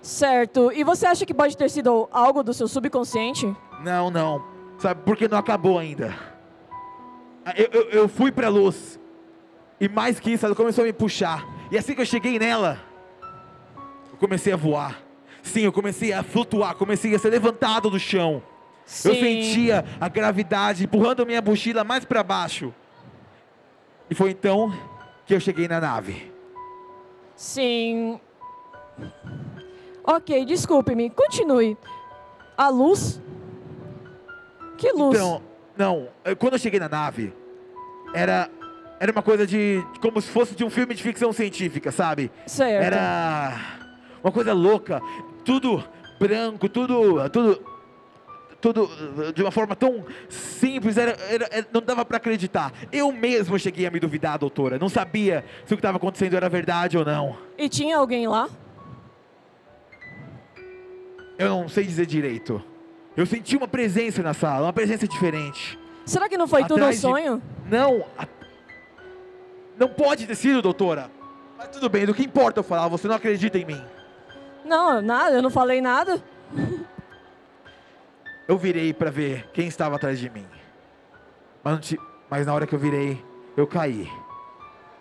Certo. 0.02 0.72
E 0.72 0.82
você 0.82 1.06
acha 1.06 1.26
que 1.26 1.34
pode 1.34 1.56
ter 1.56 1.68
sido 1.70 2.08
algo 2.10 2.42
do 2.42 2.54
seu 2.54 2.66
subconsciente? 2.66 3.54
Não, 3.84 4.10
não. 4.10 4.42
Sabe, 4.78 5.02
porque 5.04 5.28
não 5.28 5.36
acabou 5.38 5.78
ainda. 5.78 6.14
Ah, 7.44 7.52
Eu, 7.56 7.68
eu, 7.70 7.90
eu 7.90 8.08
fui 8.08 8.32
pra 8.32 8.48
luz. 8.48 8.98
E 9.80 9.88
mais 9.88 10.18
que 10.18 10.30
isso, 10.30 10.44
ela 10.46 10.54
começou 10.54 10.82
a 10.82 10.86
me 10.86 10.92
puxar. 10.92 11.44
E 11.70 11.76
assim 11.78 11.94
que 11.94 12.00
eu 12.00 12.06
cheguei 12.06 12.38
nela, 12.38 12.80
comecei 14.20 14.52
a 14.52 14.56
voar. 14.56 15.02
Sim, 15.42 15.62
eu 15.62 15.72
comecei 15.72 16.12
a 16.12 16.22
flutuar, 16.22 16.74
comecei 16.74 17.14
a 17.14 17.18
ser 17.18 17.30
levantado 17.30 17.88
do 17.90 17.98
chão. 17.98 18.42
Eu 19.04 19.14
Sim. 19.14 19.20
sentia 19.20 19.84
a 20.00 20.08
gravidade 20.08 20.84
empurrando 20.84 21.22
a 21.22 21.24
minha 21.24 21.40
mochila 21.40 21.82
mais 21.82 22.04
pra 22.04 22.22
baixo. 22.22 22.74
E 24.10 24.14
foi 24.14 24.30
então 24.30 24.72
que 25.24 25.34
eu 25.34 25.40
cheguei 25.40 25.66
na 25.66 25.80
nave. 25.80 26.30
Sim. 27.34 28.20
Ok, 30.04 30.44
desculpe-me. 30.44 31.08
Continue. 31.08 31.76
A 32.56 32.68
luz? 32.68 33.20
Que 34.76 34.92
luz? 34.92 35.16
Então, 35.16 35.42
não, 35.76 36.08
eh, 36.24 36.34
quando 36.34 36.54
eu 36.54 36.58
cheguei 36.58 36.80
na 36.80 36.88
nave, 36.88 37.32
era, 38.12 38.50
era 38.98 39.12
uma 39.12 39.22
coisa 39.22 39.46
de. 39.46 39.82
como 40.02 40.20
se 40.20 40.28
fosse 40.28 40.54
de 40.54 40.64
um 40.64 40.70
filme 40.70 40.94
de 40.94 41.02
ficção 41.02 41.32
científica, 41.32 41.92
sabe? 41.92 42.30
certo. 42.46 42.84
Era 42.84 43.79
uma 44.22 44.32
coisa 44.32 44.52
louca, 44.52 45.00
tudo 45.44 45.82
branco, 46.18 46.68
tudo. 46.68 47.28
tudo 47.30 47.70
tudo 48.60 48.84
uh, 48.84 49.32
de 49.32 49.40
uma 49.40 49.50
forma 49.50 49.74
tão 49.74 50.04
simples, 50.28 50.98
era, 50.98 51.12
era- 51.30 51.66
não 51.72 51.80
dava 51.80 52.04
pra 52.04 52.18
acreditar. 52.18 52.70
Eu 52.92 53.10
mesmo 53.10 53.58
cheguei 53.58 53.86
a 53.86 53.90
me 53.90 53.98
duvidar, 53.98 54.36
doutora. 54.38 54.78
Não 54.78 54.90
sabia 54.90 55.42
se 55.64 55.72
o 55.72 55.76
que 55.78 55.80
estava 55.80 55.96
acontecendo 55.96 56.34
era 56.36 56.46
verdade 56.46 56.98
ou 56.98 57.02
não. 57.02 57.38
E 57.56 57.70
tinha 57.70 57.96
alguém 57.96 58.28
lá? 58.28 58.50
Eu 61.38 61.48
não 61.48 61.68
sei 61.70 61.84
dizer 61.84 62.04
direito. 62.04 62.62
Eu 63.16 63.24
senti 63.24 63.56
uma 63.56 63.66
presença 63.66 64.22
na 64.22 64.34
sala, 64.34 64.66
uma 64.66 64.72
presença 64.74 65.08
diferente. 65.08 65.78
Será 66.04 66.28
que 66.28 66.36
não 66.36 66.46
foi 66.46 66.60
tudo 66.62 66.74
um 66.74 66.76
Atrás 66.76 66.96
de- 66.96 67.00
sonho? 67.00 67.42
Não, 67.66 68.04
a- 68.18 68.28
não 69.78 69.88
pode 69.88 70.26
ter 70.26 70.34
sido, 70.34 70.60
doutora. 70.60 71.10
Mas 71.56 71.68
tudo 71.68 71.88
bem, 71.88 72.04
do 72.04 72.12
que 72.12 72.22
importa 72.22 72.60
eu 72.60 72.64
falar, 72.64 72.88
você 72.88 73.08
não 73.08 73.14
acredita 73.14 73.56
em 73.58 73.64
mim. 73.64 73.80
Não, 74.70 75.02
nada, 75.02 75.34
eu 75.34 75.42
não 75.42 75.50
falei 75.50 75.80
nada. 75.80 76.22
Eu 78.46 78.56
virei 78.56 78.94
pra 78.94 79.10
ver 79.10 79.50
quem 79.52 79.66
estava 79.66 79.96
atrás 79.96 80.16
de 80.20 80.30
mim. 80.30 80.46
Mas, 81.64 81.80
ti- 81.80 81.98
mas 82.30 82.46
na 82.46 82.54
hora 82.54 82.68
que 82.68 82.74
eu 82.74 82.78
virei, 82.78 83.20
eu 83.56 83.66
caí. 83.66 84.08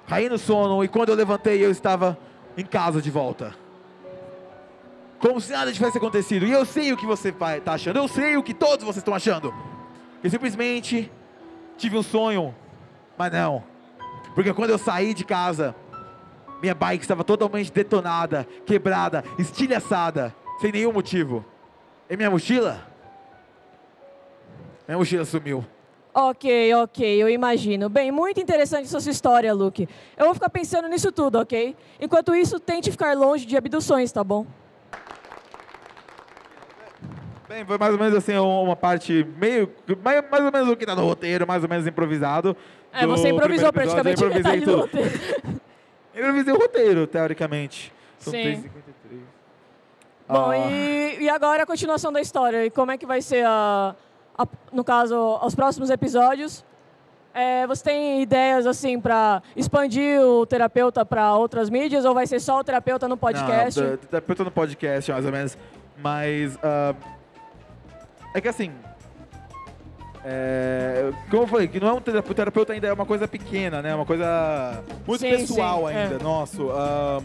Caí 0.07 0.27
no 0.27 0.39
sono 0.39 0.83
e 0.83 0.87
quando 0.87 1.09
eu 1.09 1.15
levantei, 1.15 1.63
eu 1.63 1.69
estava 1.69 2.17
em 2.57 2.65
casa 2.65 2.99
de 2.99 3.11
volta. 3.11 3.53
Como 5.19 5.39
se 5.39 5.51
nada 5.51 5.71
tivesse 5.71 5.99
acontecido. 5.99 6.47
E 6.47 6.51
eu 6.51 6.65
sei 6.65 6.91
o 6.91 6.97
que 6.97 7.05
você 7.05 7.29
está 7.29 7.73
achando. 7.73 7.97
Eu 7.97 8.07
sei 8.07 8.37
o 8.37 8.41
que 8.41 8.55
todos 8.55 8.83
vocês 8.83 8.97
estão 8.97 9.13
achando. 9.13 9.53
Eu 10.23 10.31
simplesmente 10.31 11.11
tive 11.77 11.95
um 11.95 12.01
sonho. 12.01 12.55
Mas 13.15 13.31
não. 13.31 13.63
Porque 14.33 14.51
quando 14.51 14.71
eu 14.71 14.79
saí 14.79 15.13
de 15.13 15.23
casa, 15.23 15.75
minha 16.61 16.75
bike 16.75 17.03
estava 17.03 17.23
totalmente 17.23 17.71
detonada, 17.71 18.47
quebrada, 18.65 19.23
estilhaçada, 19.37 20.35
sem 20.59 20.71
nenhum 20.71 20.91
motivo. 20.91 21.45
E 22.09 22.17
minha 22.17 22.29
mochila? 22.29 22.85
Minha 24.87 24.97
mochila 24.97 25.25
sumiu. 25.25 25.65
Ok, 26.13 26.73
ok, 26.73 27.23
eu 27.23 27.29
imagino. 27.29 27.87
Bem, 27.87 28.11
muito 28.11 28.41
interessante 28.41 28.85
essa 28.85 28.99
sua 28.99 29.11
história, 29.11 29.53
Luke. 29.53 29.87
Eu 30.17 30.25
vou 30.25 30.33
ficar 30.33 30.49
pensando 30.49 30.87
nisso 30.87 31.11
tudo, 31.11 31.39
ok? 31.39 31.75
Enquanto 32.01 32.33
isso, 32.33 32.59
tente 32.59 32.91
ficar 32.91 33.15
longe 33.15 33.45
de 33.45 33.55
abduções, 33.55 34.11
tá 34.11 34.23
bom? 34.23 34.45
Bem, 37.47 37.65
foi 37.65 37.77
mais 37.77 37.93
ou 37.93 37.99
menos 37.99 38.15
assim 38.15 38.35
uma 38.37 38.75
parte 38.75 39.25
meio. 39.39 39.71
Mais, 40.03 40.23
mais 40.29 40.43
ou 40.43 40.51
menos 40.51 40.69
o 40.69 40.75
que 40.75 40.85
tá 40.85 40.95
no 40.95 41.03
roteiro, 41.03 41.47
mais 41.47 41.63
ou 41.63 41.69
menos 41.69 41.87
improvisado. 41.87 42.55
É, 42.91 43.05
você 43.05 43.29
improvisou 43.29 43.71
praticamente 43.71 44.21
Eu 44.21 44.29
improvisei 44.29 44.59
metade 44.59 44.65
do 44.65 44.87
tudo. 44.87 45.58
roteiro. 46.19 46.29
Improvisei 46.39 46.53
o 46.53 46.57
roteiro, 46.57 47.07
teoricamente. 47.07 47.93
São 48.17 48.31
Sim. 48.31 48.63
3h53. 48.63 49.19
Bom, 50.27 50.51
Ah. 50.51 50.57
e, 50.57 51.17
e 51.21 51.29
agora 51.29 51.63
a 51.63 51.65
continuação 51.65 52.11
da 52.11 52.21
história. 52.21 52.65
E 52.65 52.69
como 52.69 52.91
é 52.91 52.97
que 52.97 53.05
vai 53.05 53.21
ser, 53.21 53.45
a, 53.45 53.95
a- 54.37 54.47
no 54.71 54.83
caso, 54.83 55.39
os 55.43 55.55
próximos 55.55 55.89
episódios? 55.89 56.63
É, 57.33 57.65
você 57.67 57.83
tem 57.83 58.21
ideias, 58.21 58.65
assim, 58.67 58.99
para 58.99 59.41
expandir 59.55 60.19
o 60.21 60.45
terapeuta 60.45 61.05
para 61.05 61.35
outras 61.35 61.69
mídias? 61.69 62.03
Ou 62.05 62.13
vai 62.13 62.25
ser 62.27 62.39
só 62.39 62.59
o 62.59 62.63
terapeuta 62.63 63.07
no 63.07 63.15
podcast? 63.17 63.79
Não, 63.79 63.97
tá- 63.97 64.21
eu 64.27 64.35
tô 64.35 64.43
no 64.43 64.51
podcast, 64.51 65.11
mais 65.11 65.25
ou 65.25 65.31
menos. 65.31 65.57
Mas. 65.97 66.57
ah, 66.63 66.93
é 68.33 68.41
que 68.41 68.47
assim. 68.47 68.71
É, 70.25 71.11
como 71.29 71.43
eu 71.43 71.47
falei, 71.47 71.67
que 71.67 71.79
não 71.79 71.87
é 71.87 71.93
um 71.93 72.01
terapeuta, 72.01 72.31
o 72.31 72.35
terapeuta 72.35 72.73
ainda 72.73 72.87
é 72.87 72.93
uma 72.93 73.05
coisa 73.05 73.27
pequena, 73.27 73.81
né? 73.81 73.95
Uma 73.95 74.05
coisa 74.05 74.83
muito 75.07 75.21
Sim, 75.21 75.29
pessoal 75.29 75.87
sim, 75.87 75.95
ainda, 75.95 76.15
é. 76.15 76.23
nosso. 76.23 76.69
ah, 76.71 77.21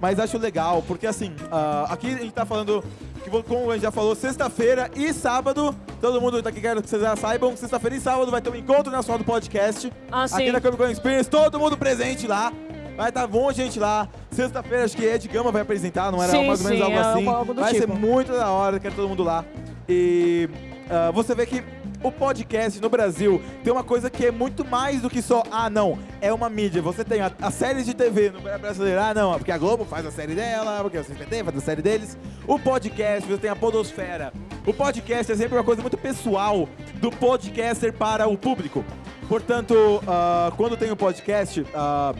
mas 0.00 0.18
acho 0.18 0.38
legal, 0.38 0.82
porque 0.86 1.06
assim, 1.06 1.34
ah, 1.52 1.86
aqui 1.90 2.08
a 2.08 2.18
gente 2.18 2.32
tá 2.32 2.46
falando, 2.46 2.82
que 3.22 3.30
como 3.42 3.70
a 3.70 3.74
gente 3.74 3.82
já 3.82 3.90
falou, 3.90 4.14
sexta-feira 4.14 4.90
e 4.96 5.12
sábado, 5.12 5.74
todo 6.00 6.20
mundo 6.20 6.42
tá 6.42 6.48
aqui, 6.48 6.60
quero 6.60 6.82
que 6.82 6.88
vocês 6.88 7.02
já 7.02 7.14
saibam, 7.14 7.56
sexta-feira 7.56 7.96
e 7.96 8.00
sábado 8.00 8.30
vai 8.30 8.40
ter 8.40 8.50
um 8.50 8.56
encontro 8.56 8.90
nacional 8.90 9.18
do 9.18 9.24
podcast. 9.24 9.92
Ah, 10.10 10.24
Aqui 10.24 10.46
sim. 10.46 10.52
na 10.52 10.60
Comic 10.60 10.78
Con 10.78 10.88
Experience, 10.88 11.28
todo 11.28 11.58
mundo 11.58 11.76
presente 11.76 12.26
lá. 12.26 12.52
Vai 12.96 13.08
estar 13.08 13.26
um 13.26 13.30
monte 13.30 13.56
de 13.56 13.62
gente 13.62 13.78
lá. 13.78 14.08
Sexta-feira, 14.30 14.84
acho 14.84 14.96
que 14.96 15.04
Ed 15.04 15.26
Gama 15.28 15.50
vai 15.50 15.62
apresentar, 15.62 16.10
não 16.12 16.22
era 16.22 16.32
Sim, 16.32 16.46
mais 16.46 16.60
ou 16.60 16.68
menos 16.70 16.78
sim, 16.78 16.84
algo 16.84 16.96
é 16.96 17.12
assim. 17.12 17.26
algo 17.28 17.54
do 17.54 17.60
vai 17.62 17.72
tipo. 17.72 17.86
ser 17.86 17.98
muito 17.98 18.32
da 18.32 18.50
hora, 18.50 18.78
quero 18.78 18.94
todo 18.94 19.08
mundo 19.08 19.22
lá. 19.22 19.44
E 19.88 20.48
ah, 20.90 21.10
você 21.10 21.34
vê 21.34 21.46
que 21.46 21.62
o 22.02 22.10
podcast 22.10 22.80
no 22.80 22.88
Brasil 22.88 23.42
tem 23.62 23.72
uma 23.72 23.84
coisa 23.84 24.08
que 24.08 24.26
é 24.26 24.30
muito 24.30 24.64
mais 24.64 25.02
do 25.02 25.10
que 25.10 25.20
só, 25.20 25.42
ah, 25.50 25.68
não, 25.68 25.98
é 26.20 26.32
uma 26.32 26.48
mídia. 26.48 26.80
Você 26.80 27.04
tem 27.04 27.20
a, 27.20 27.30
a 27.40 27.50
série 27.50 27.82
de 27.82 27.94
TV 27.94 28.30
no 28.30 28.40
brasileiro, 28.40 29.00
ah, 29.00 29.14
não, 29.14 29.34
porque 29.34 29.52
a 29.52 29.58
Globo 29.58 29.84
faz 29.84 30.06
a 30.06 30.10
série 30.10 30.34
dela, 30.34 30.82
porque 30.82 30.98
o 30.98 31.04
CPT 31.04 31.44
faz 31.44 31.56
a 31.56 31.60
série 31.60 31.82
deles. 31.82 32.16
O 32.46 32.58
podcast, 32.58 33.28
você 33.28 33.38
tem 33.38 33.50
a 33.50 33.56
podosfera. 33.56 34.32
O 34.66 34.72
podcast 34.72 35.32
é 35.32 35.36
sempre 35.36 35.56
uma 35.56 35.64
coisa 35.64 35.82
muito 35.82 35.98
pessoal 35.98 36.68
do 36.94 37.10
podcaster 37.10 37.92
para 37.92 38.28
o 38.28 38.36
público. 38.36 38.84
Portanto, 39.28 40.02
ah, 40.06 40.52
quando 40.56 40.76
tem 40.76 40.90
um 40.90 40.96
podcast, 40.96 41.66
ah, 41.74 42.14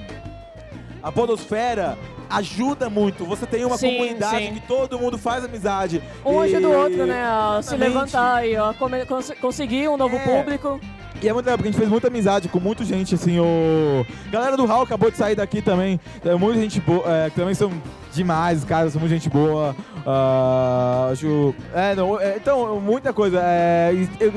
a 1.03 1.11
podosfera 1.11 1.97
ajuda 2.31 2.89
muito. 2.89 3.25
Você 3.27 3.45
tem 3.47 3.65
uma 3.65 3.77
Sim, 3.77 3.93
comunidade 3.97 4.47
sim. 4.47 4.55
que 4.55 4.61
todo 4.61 4.99
mundo 4.99 5.19
faz 5.19 5.45
amizade. 5.45 6.03
Um 6.25 6.41
ajuda 6.41 6.69
o 6.69 6.73
outro, 6.73 7.07
né? 7.07 7.23
A 7.23 7.61
se 7.63 7.77
levantar 7.77 8.47
e 8.47 8.57
a 8.57 8.75
cons- 9.07 9.33
conseguir 9.41 9.89
um 9.89 9.97
novo 9.97 10.17
É. 10.17 10.19
público. 10.21 10.81
E 11.23 11.29
é 11.29 11.33
muito 11.35 11.45
legal, 11.45 11.59
porque 11.59 11.69
a 11.69 11.73
gente 11.73 11.79
fez 11.79 11.91
muita 11.91 12.07
amizade 12.07 12.49
com 12.49 12.59
muita 12.59 12.83
gente, 12.83 13.15
assim, 13.15 13.39
o... 13.39 14.07
Galera 14.31 14.57
do 14.57 14.65
Hall 14.65 14.83
acabou 14.85 15.11
de 15.11 15.19
sair 15.19 15.35
daqui 15.35 15.61
também, 15.61 16.01
é, 16.25 16.35
muita 16.35 16.59
gente 16.59 16.81
boa, 16.81 17.05
é, 17.07 17.29
também 17.29 17.53
são 17.53 17.71
demais, 18.13 18.59
os 18.59 18.65
caras 18.65 18.93
são 18.93 19.01
muita 19.01 19.15
gente 19.15 19.29
boa, 19.29 19.75
ah, 20.07 21.09
acho... 21.13 21.55
É, 21.75 21.95
não, 21.95 22.21
é, 22.21 22.37
então, 22.37 22.81
muita 22.81 23.13
coisa, 23.13 23.41
é, 23.43 23.93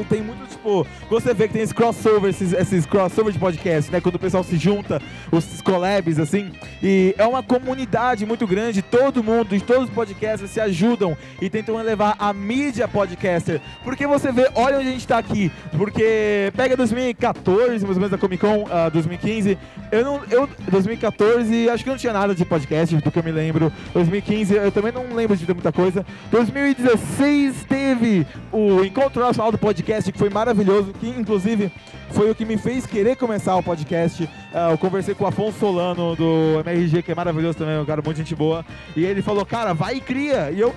tenho 0.10 0.24
muito, 0.24 0.48
tipo, 0.48 0.86
você 1.10 1.34
vê 1.34 1.48
que 1.48 1.54
tem 1.54 1.62
esse 1.62 1.74
crossover, 1.74 2.30
esses, 2.30 2.54
esses 2.54 2.86
crossover 2.86 3.34
de 3.34 3.40
podcast, 3.40 3.92
né, 3.92 4.00
quando 4.00 4.16
o 4.16 4.20
pessoal 4.20 4.44
se 4.44 4.58
junta, 4.58 5.02
os 5.32 5.62
collabs, 5.62 6.20
assim, 6.20 6.52
e 6.82 7.16
é 7.18 7.26
uma 7.26 7.42
comunidade 7.42 8.26
muito 8.26 8.46
grande, 8.46 8.82
todo 8.82 9.24
mundo, 9.24 9.60
todos 9.62 9.86
os 9.86 9.90
podcasters 9.90 10.52
se 10.52 10.60
ajudam 10.60 11.18
e 11.42 11.50
tentam 11.50 11.80
elevar 11.80 12.16
a 12.20 12.34
mídia 12.34 12.88
podcaster, 12.88 13.60
porque 13.84 14.06
você 14.06 14.32
vê, 14.32 14.50
olha 14.56 14.78
onde 14.78 14.88
a 14.88 14.92
gente 14.92 15.08
tá 15.08 15.18
aqui, 15.18 15.52
porque 15.78 16.52
pega 16.56 16.78
2014, 16.78 17.70
mais 17.70 17.84
ou 17.84 17.96
menos, 17.96 18.12
da 18.12 18.18
Comic 18.18 18.42
Con, 18.42 18.66
ah, 18.70 18.90
2015, 18.90 19.58
eu 19.92 20.04
não, 20.04 20.22
eu, 20.30 20.50
2014, 20.70 21.70
acho 21.70 21.84
que 21.84 21.90
não 21.90 21.98
tinha 21.98 22.14
nada 22.14 22.36
de 22.36 22.46
podcast, 22.46 22.96
do 22.96 23.12
que 23.12 23.20
eu 23.20 23.24
me 23.24 23.32
lembro, 23.32 23.72
2015, 23.94 24.56
eu 24.56 24.72
também 24.72 24.92
não 24.92 25.14
lembro 25.14 25.36
de 25.36 25.46
ter 25.46 25.54
muita 25.54 25.72
coisa, 25.72 26.06
2016 26.32 27.66
teve 27.68 28.26
o 28.52 28.84
Encontro 28.84 29.22
Nacional 29.22 29.52
do 29.52 29.58
Podcast, 29.58 30.12
que 30.12 30.18
foi 30.18 30.30
maravilhoso, 30.30 30.94
que 31.00 31.08
inclusive 31.08 31.72
foi 32.12 32.30
o 32.30 32.36
que 32.36 32.46
me 32.46 32.58
fez 32.58 32.86
querer 32.86 33.16
começar 33.16 33.56
o 33.56 33.64
podcast. 33.64 34.30
Ah, 34.54 34.72
eu 34.72 34.78
conversei 34.78 35.16
com 35.16 35.24
o 35.24 35.28
Afonso 35.28 35.60
Solano 35.60 36.16
do 36.16 36.60
MRG, 36.66 37.02
que 37.02 37.12
é 37.12 37.16
maravilhoso 37.16 37.58
também, 37.58 37.80
um 37.80 37.86
cara 37.86 38.02
muito 38.04 38.18
gente 38.18 38.36
boa. 38.36 38.64
E 38.96 39.04
ele 39.04 39.22
falou, 39.22 39.46
cara, 39.46 39.74
vai 39.74 39.96
e 39.96 40.02
cria. 40.02 40.52
E 40.52 40.60
eu 40.60 40.74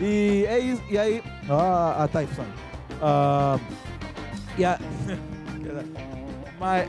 E 0.00 0.44
é 0.48 0.58
isso. 0.58 0.82
E 0.90 0.98
aí. 0.98 1.22
Ah, 1.48 2.04
ah 2.04 2.08
tá 2.08 2.20
aí, 2.20 2.26
pessoal. 2.26 2.46
Ah, 3.00 3.58
e 4.58 4.64
a. 4.64 4.78
Mas. 6.58 6.88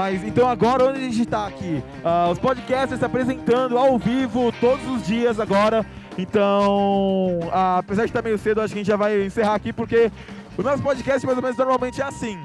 Mas 0.00 0.24
então 0.24 0.48
agora 0.48 0.84
onde 0.86 0.98
a 0.98 1.02
gente 1.02 1.26
tá 1.26 1.46
aqui? 1.46 1.84
Ah, 2.02 2.30
os 2.32 2.38
podcasters 2.38 3.00
se 3.00 3.04
apresentando 3.04 3.76
ao 3.76 3.98
vivo 3.98 4.50
todos 4.58 4.82
os 4.88 5.06
dias 5.06 5.38
agora. 5.38 5.84
Então, 6.16 7.38
ah, 7.52 7.76
apesar 7.80 8.04
de 8.04 8.08
estar 8.08 8.22
meio 8.22 8.38
cedo, 8.38 8.62
acho 8.62 8.72
que 8.72 8.78
a 8.78 8.82
gente 8.82 8.86
já 8.86 8.96
vai 8.96 9.22
encerrar 9.22 9.54
aqui 9.56 9.74
porque 9.74 10.10
o 10.56 10.62
nosso 10.62 10.82
podcast 10.82 11.26
mais 11.26 11.36
ou 11.36 11.42
menos 11.42 11.58
normalmente 11.58 12.00
é 12.00 12.04
assim. 12.04 12.38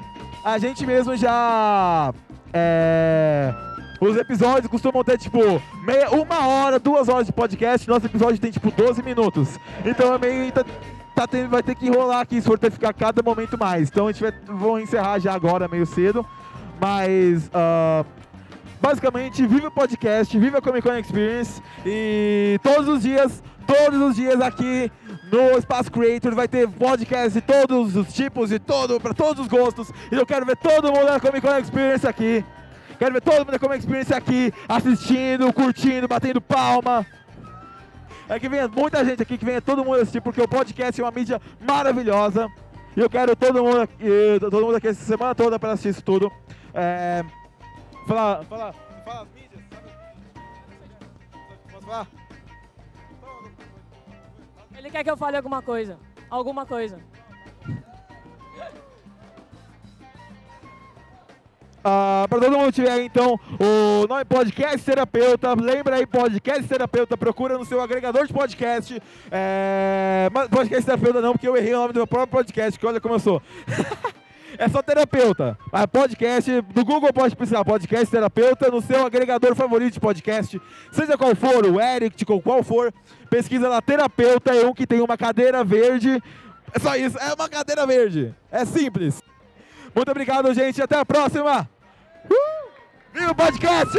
A 0.44 0.58
gente 0.58 0.84
mesmo 0.84 1.16
já. 1.16 2.12
É, 2.52 3.54
os 4.02 4.18
episódios 4.18 4.70
costumam 4.70 5.02
ter 5.02 5.16
tipo 5.16 5.40
meia, 5.82 6.10
uma 6.10 6.46
hora, 6.46 6.78
duas 6.78 7.08
horas 7.08 7.26
de 7.26 7.32
podcast. 7.32 7.88
Nosso 7.88 8.04
episódio 8.04 8.38
tem 8.38 8.50
tipo 8.50 8.70
12 8.70 9.02
minutos. 9.02 9.58
Então 9.82 10.12
é 10.12 10.18
meio. 10.18 10.52
Tá, 10.52 10.62
tá 11.14 11.26
tendo, 11.26 11.48
vai 11.48 11.62
ter 11.62 11.74
que 11.74 11.86
enrolar 11.86 12.20
aqui, 12.20 12.38
fortificar 12.42 12.92
cada 12.92 13.22
momento 13.22 13.56
mais. 13.56 13.88
Então 13.88 14.08
a 14.08 14.12
gente 14.12 14.20
vai 14.20 14.34
vou 14.46 14.78
encerrar 14.78 15.18
já 15.18 15.32
agora, 15.32 15.66
meio 15.66 15.86
cedo. 15.86 16.22
Mas. 16.80 17.50
ah, 17.52 18.04
basicamente, 18.80 19.46
vive 19.46 19.66
o 19.66 19.70
podcast, 19.70 20.38
vive 20.38 20.56
a 20.56 20.60
Comic 20.60 20.86
Con 20.86 20.96
Experience. 20.96 21.62
E 21.84 22.58
todos 22.62 22.88
os 22.88 23.02
dias, 23.02 23.42
todos 23.66 24.00
os 24.00 24.16
dias 24.16 24.40
aqui 24.40 24.90
no 25.30 25.58
Espaço 25.58 25.90
Creator 25.90 26.34
vai 26.34 26.46
ter 26.46 26.68
podcast 26.68 27.32
de 27.32 27.40
todos 27.40 27.96
os 27.96 28.12
tipos 28.12 28.52
e 28.52 28.58
todo, 28.58 29.00
para 29.00 29.14
todos 29.14 29.42
os 29.42 29.48
gostos. 29.48 29.90
E 30.10 30.14
eu 30.14 30.26
quero 30.26 30.46
ver 30.46 30.56
todo 30.56 30.92
mundo 30.92 31.06
na 31.06 31.20
Comic 31.20 31.46
Con 31.46 31.58
Experience 31.58 32.06
aqui. 32.06 32.44
Quero 32.98 33.12
ver 33.12 33.20
todo 33.20 33.38
mundo 33.38 33.52
na 33.52 33.58
Comic 33.58 33.68
Con 33.68 33.74
Experience 33.74 34.14
aqui, 34.14 34.52
assistindo, 34.68 35.52
curtindo, 35.52 36.06
batendo 36.06 36.40
palma. 36.40 37.04
É 38.28 38.40
que 38.40 38.48
venha 38.48 38.68
muita 38.68 39.04
gente 39.04 39.22
aqui, 39.22 39.38
que 39.38 39.44
venha 39.44 39.62
todo 39.62 39.84
mundo 39.84 39.96
assistir, 39.96 40.20
porque 40.20 40.40
o 40.40 40.48
podcast 40.48 41.00
é 41.00 41.04
uma 41.04 41.12
mídia 41.12 41.40
maravilhosa. 41.60 42.48
E 42.96 43.00
eu 43.00 43.10
quero 43.10 43.36
todo 43.36 43.62
mundo 43.62 43.88
todo 44.50 44.64
mundo 44.64 44.76
aqui 44.76 44.88
essa 44.88 45.04
semana 45.04 45.34
toda 45.34 45.58
para 45.58 45.72
assistir 45.72 45.90
isso 45.90 46.02
tudo. 46.02 46.32
É, 46.78 47.24
fala, 48.06 48.44
fala, 48.44 48.74
fala 49.02 49.22
as 49.22 49.28
mídias. 49.30 49.62
sabe? 49.70 49.90
Posso 51.72 51.86
falar? 51.86 52.06
Ele 54.76 54.90
quer 54.90 55.02
que 55.02 55.10
eu 55.10 55.16
fale 55.16 55.38
alguma 55.38 55.62
coisa. 55.62 55.98
Alguma 56.28 56.66
coisa. 56.66 57.00
Ah, 61.82 62.26
para 62.28 62.40
todo 62.40 62.58
mundo 62.58 62.66
que 62.66 62.82
tiver 62.82 63.00
então 63.04 63.40
o 63.60 64.06
nome 64.08 64.24
Podcast 64.24 64.84
Terapeuta, 64.84 65.54
lembra 65.54 65.96
aí 65.96 66.06
Podcast 66.06 66.64
Terapeuta, 66.64 67.16
procura 67.16 67.56
no 67.56 67.64
seu 67.64 67.80
agregador 67.80 68.26
de 68.26 68.34
podcast. 68.34 69.00
É, 69.30 70.28
podcast 70.50 70.84
Terapeuta 70.84 71.22
não, 71.22 71.32
porque 71.32 71.48
eu 71.48 71.56
errei 71.56 71.72
o 71.72 71.78
nome 71.78 71.92
do 71.94 72.00
meu 72.00 72.06
próprio 72.06 72.32
podcast, 72.32 72.78
que 72.78 72.84
olha 72.84 73.00
como 73.00 73.14
eu 73.14 73.20
sou. 73.20 73.40
É 74.58 74.68
só 74.68 74.82
terapeuta. 74.82 75.58
A 75.72 75.86
podcast, 75.86 76.60
do 76.62 76.84
Google 76.84 77.12
pode 77.12 77.36
precisar 77.36 77.64
podcast 77.64 78.10
terapeuta 78.10 78.70
no 78.70 78.80
seu 78.80 79.04
agregador 79.04 79.54
favorito 79.54 79.94
de 79.94 80.00
podcast. 80.00 80.60
Seja 80.90 81.16
qual 81.18 81.34
for, 81.34 81.66
o 81.66 81.80
Eric, 81.80 82.24
ou 82.28 82.40
qual 82.40 82.62
for, 82.62 82.92
pesquisa 83.28 83.68
lá 83.68 83.82
terapeuta, 83.82 84.54
é 84.54 84.66
um 84.66 84.74
que 84.74 84.86
tem 84.86 85.00
uma 85.00 85.16
cadeira 85.16 85.62
verde. 85.62 86.22
É 86.72 86.78
só 86.78 86.96
isso, 86.96 87.18
é 87.18 87.34
uma 87.34 87.48
cadeira 87.48 87.86
verde. 87.86 88.34
É 88.50 88.64
simples. 88.64 89.20
Muito 89.94 90.10
obrigado, 90.10 90.52
gente. 90.52 90.80
Até 90.82 90.98
a 90.98 91.04
próxima. 91.04 91.68
Uh! 92.30 92.70
Viva 93.12 93.32
o 93.32 93.34
podcast! 93.34 93.98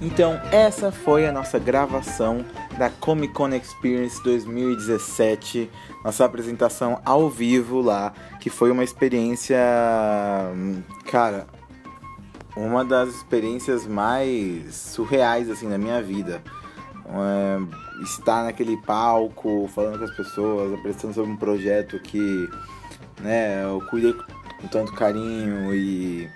Então, 0.00 0.40
essa 0.50 0.90
foi 0.90 1.26
a 1.26 1.32
nossa 1.32 1.58
gravação 1.58 2.44
da 2.82 2.90
Comic 2.90 3.32
Con 3.32 3.54
Experience 3.54 4.20
2017, 4.24 5.70
nossa 6.04 6.24
apresentação 6.24 7.00
ao 7.04 7.30
vivo 7.30 7.80
lá, 7.80 8.12
que 8.40 8.50
foi 8.50 8.72
uma 8.72 8.82
experiência, 8.82 9.56
hum, 10.52 10.82
cara, 11.04 11.46
uma 12.56 12.84
das 12.84 13.10
experiências 13.10 13.86
mais 13.86 14.74
surreais 14.74 15.48
assim 15.48 15.68
da 15.68 15.78
minha 15.78 16.02
vida. 16.02 16.42
é, 17.06 18.02
estar 18.02 18.42
naquele 18.42 18.76
palco, 18.78 19.70
falando 19.72 19.98
com 19.98 20.04
as 20.04 20.16
pessoas, 20.16 20.74
apresentando 20.74 21.14
sobre 21.14 21.30
um 21.30 21.36
projeto 21.36 22.00
que 22.00 22.48
né, 23.20 23.62
eu 23.62 23.80
cuidei 23.90 24.12
com 24.60 24.66
tanto 24.66 24.92
carinho 24.92 25.72
e 25.72 26.28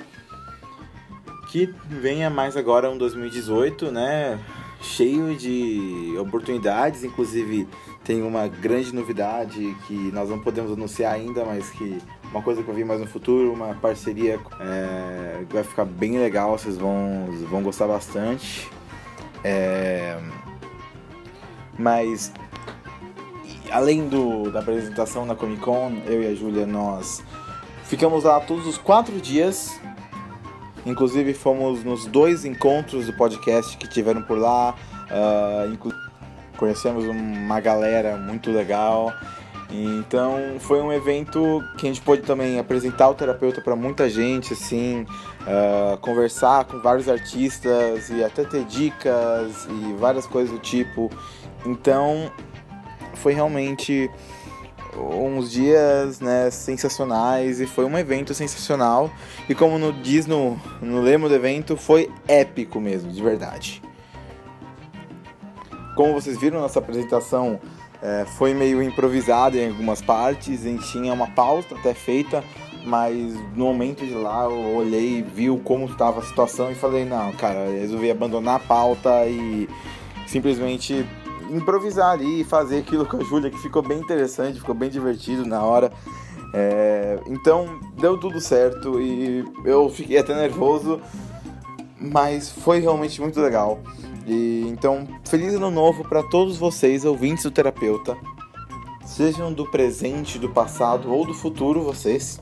que 1.49 1.75
venha 1.89 2.31
mais 2.31 2.57
agora 2.57 2.89
um 2.89 2.97
2018, 2.97 3.91
né? 3.91 4.39
Cheio 4.81 5.35
de 5.37 6.15
oportunidades, 6.19 7.03
inclusive 7.03 7.67
tem 8.05 8.23
uma 8.23 8.47
grande 8.47 8.95
novidade 8.95 9.77
que 9.87 9.95
nós 10.13 10.29
não 10.29 10.39
podemos 10.39 10.71
anunciar 10.73 11.15
ainda, 11.15 11.45
mas 11.45 11.71
que 11.71 11.99
uma 12.31 12.43
coisa 12.43 12.63
que 12.63 12.69
eu 12.69 12.75
vi 12.75 12.85
mais 12.85 13.01
no 13.01 13.07
futuro, 13.07 13.53
uma 13.53 13.75
parceria 13.75 14.39
é, 14.61 15.45
que 15.49 15.55
vai 15.55 15.65
ficar 15.65 15.85
bem 15.85 16.19
legal, 16.19 16.59
vocês 16.59 16.77
vão, 16.77 17.27
vão 17.51 17.63
gostar 17.63 17.87
bastante. 17.87 18.71
É, 19.43 20.19
mas 21.79 22.33
além 23.71 24.09
do, 24.09 24.51
da 24.51 24.61
apresentação 24.61 25.25
na 25.25 25.35
Comic 25.35 25.61
Con, 25.61 25.93
eu 26.07 26.23
e 26.23 26.27
a 26.27 26.35
Júlia, 26.35 26.67
nós 26.67 27.23
ficamos 27.85 28.25
lá 28.25 28.41
todos 28.41 28.67
os 28.67 28.79
quatro 28.79 29.21
dias. 29.21 29.81
Inclusive 30.87 31.35
fomos 31.35 31.83
nos 31.83 32.07
dois 32.07 32.45
encontros 32.45 33.07
do 33.07 33.13
podcast 33.13 33.77
que 33.77 33.89
tiveram 33.89 34.23
por 34.23 34.39
lá. 34.39 34.75
Uh, 35.11 35.93
conhecemos 36.57 37.05
uma 37.05 37.61
galera 37.61 38.17
muito 38.17 38.51
legal. 38.53 39.13
Então 39.69 40.57
foi 40.61 40.81
um 40.81 40.93
evento 40.93 41.61
que 41.77 41.87
a 41.87 41.89
gente 41.89 42.01
pôde 42.01 42.23
também 42.23 42.59
apresentar 42.59 43.09
o 43.09 43.15
terapeuta 43.15 43.61
para 43.61 43.75
muita 43.75 44.09
gente, 44.09 44.53
assim, 44.53 45.05
uh, 45.43 45.99
conversar 45.99 46.65
com 46.67 46.79
vários 46.79 47.09
artistas 47.09 48.09
e 48.09 48.23
até 48.23 48.45
ter 48.45 48.65
dicas 48.65 49.67
e 49.69 49.93
várias 49.95 50.25
coisas 50.25 50.53
do 50.53 50.61
tipo. 50.61 51.11
Então 51.65 52.31
foi 53.15 53.33
realmente 53.33 54.09
uns 54.99 55.51
dias 55.51 56.21
né, 56.21 56.51
sensacionais 56.51 57.61
e 57.61 57.67
foi 57.67 57.85
um 57.85 57.99
evento 57.99 58.35
sensacional. 58.35 59.11
E 59.49 59.55
como 59.55 59.79
no, 59.79 59.93
diz 59.93 60.27
no, 60.27 60.59
no 60.81 61.01
lema 61.01 61.29
do 61.29 61.35
evento, 61.35 61.77
foi 61.77 62.11
épico 62.27 62.81
mesmo, 62.81 63.11
de 63.11 63.23
verdade. 63.23 63.83
Como 65.95 66.13
vocês 66.13 66.39
viram, 66.39 66.61
nossa 66.61 66.79
apresentação 66.79 67.59
é, 68.03 68.25
foi 68.37 68.53
meio 68.53 68.83
improvisada 68.83 69.57
em 69.57 69.69
algumas 69.69 70.03
partes, 70.03 70.61
a 70.61 70.69
gente 70.69 70.87
tinha 70.93 71.13
uma 71.13 71.29
pausa 71.29 71.69
até 71.73 71.95
feita, 71.95 72.45
mas 72.85 73.35
no 73.55 73.65
momento 73.67 74.05
de 74.05 74.15
lá 74.15 74.45
eu 74.45 74.77
olhei, 74.77 75.23
viu 75.23 75.59
como 75.65 75.87
estava 75.87 76.21
a 76.21 76.23
situação 76.23 76.71
e 76.71 76.75
falei, 76.75 77.05
não, 77.05 77.33
cara, 77.33 77.71
resolvi 77.71 78.11
abandonar 78.11 78.57
a 78.57 78.61
pauta 78.61 79.27
e 79.27 79.69
simplesmente 80.27 81.07
improvisar 81.51 82.13
ali 82.13 82.41
e 82.41 82.45
fazer 82.45 82.79
aquilo 82.79 83.07
com 83.07 83.19
a 83.19 83.23
Júlia, 83.23 83.51
que 83.51 83.59
ficou 83.59 83.83
bem 83.83 83.99
interessante, 83.99 84.59
ficou 84.59 84.75
bem 84.75 84.91
divertido 84.91 85.47
na 85.47 85.63
hora. 85.63 85.93
É, 86.55 87.19
então 87.27 87.81
deu 87.99 88.19
tudo 88.19 88.41
certo 88.41 89.01
e 89.01 89.45
eu 89.65 89.89
fiquei 89.91 90.19
até 90.19 90.35
nervoso, 90.35 91.01
mas 92.01 92.51
foi 92.51 92.81
realmente 92.81 93.21
muito 93.21 93.41
legal. 93.41 93.81
E 94.27 94.67
então, 94.69 95.07
feliz 95.25 95.55
ano 95.55 95.71
novo 95.71 96.03
para 96.03 96.23
todos 96.25 96.57
vocês, 96.57 97.05
ouvintes 97.05 97.45
do 97.45 97.51
terapeuta. 97.51 98.17
Sejam 99.05 99.53
do 99.53 99.71
presente, 99.71 100.39
do 100.39 100.49
passado 100.49 101.13
ou 101.13 101.25
do 101.25 101.33
futuro 101.33 101.83
vocês. 101.83 102.41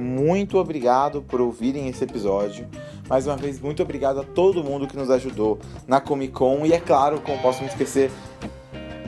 Muito 0.00 0.56
obrigado 0.56 1.20
por 1.20 1.42
ouvirem 1.42 1.86
esse 1.86 2.02
episódio. 2.04 2.66
Mais 3.06 3.26
uma 3.26 3.36
vez, 3.36 3.60
muito 3.60 3.82
obrigado 3.82 4.20
a 4.20 4.24
todo 4.24 4.64
mundo 4.64 4.86
que 4.86 4.96
nos 4.96 5.10
ajudou 5.10 5.58
na 5.86 6.00
Comic 6.00 6.32
Con. 6.32 6.64
E 6.64 6.72
é 6.72 6.80
claro, 6.80 7.20
como 7.20 7.36
posso 7.42 7.60
me 7.60 7.68
esquecer 7.68 8.10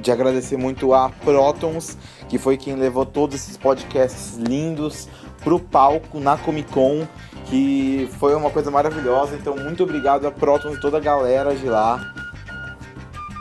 de 0.02 0.12
agradecer 0.12 0.58
muito 0.58 0.92
a 0.92 1.08
Protons, 1.08 1.96
que 2.28 2.36
foi 2.36 2.58
quem 2.58 2.74
levou 2.74 3.06
todos 3.06 3.36
esses 3.36 3.56
podcasts 3.56 4.36
lindos 4.36 5.08
pro 5.42 5.58
palco 5.58 6.20
na 6.20 6.36
Comic 6.36 6.70
Con, 6.70 7.08
que 7.46 8.06
foi 8.18 8.34
uma 8.34 8.50
coisa 8.50 8.70
maravilhosa. 8.70 9.34
Então, 9.34 9.56
muito 9.56 9.84
obrigado 9.84 10.26
a 10.26 10.30
Protons 10.30 10.76
e 10.76 10.80
toda 10.80 10.98
a 10.98 11.00
galera 11.00 11.54
de 11.54 11.66
lá. 11.70 12.12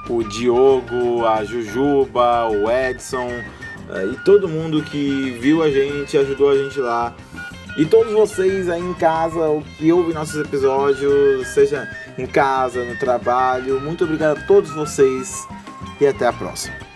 O 0.09 0.23
Diogo, 0.23 1.25
a 1.25 1.43
Jujuba, 1.43 2.47
o 2.47 2.71
Edson 2.71 3.27
eh, 3.89 4.05
e 4.13 4.15
todo 4.23 4.47
mundo 4.47 4.81
que 4.83 5.37
viu 5.41 5.61
a 5.61 5.69
gente, 5.69 6.17
ajudou 6.17 6.49
a 6.49 6.55
gente 6.55 6.79
lá. 6.79 7.13
E 7.77 7.85
todos 7.85 8.11
vocês 8.11 8.69
aí 8.69 8.81
em 8.81 8.93
casa, 8.93 9.39
que 9.77 9.91
ouvem 9.91 10.13
nossos 10.13 10.35
episódios, 10.35 11.47
seja 11.47 11.89
em 12.17 12.27
casa, 12.27 12.83
no 12.83 12.97
trabalho, 12.99 13.79
muito 13.79 14.03
obrigado 14.03 14.39
a 14.39 14.41
todos 14.45 14.71
vocês 14.71 15.47
e 15.99 16.05
até 16.05 16.27
a 16.27 16.33
próxima. 16.33 16.90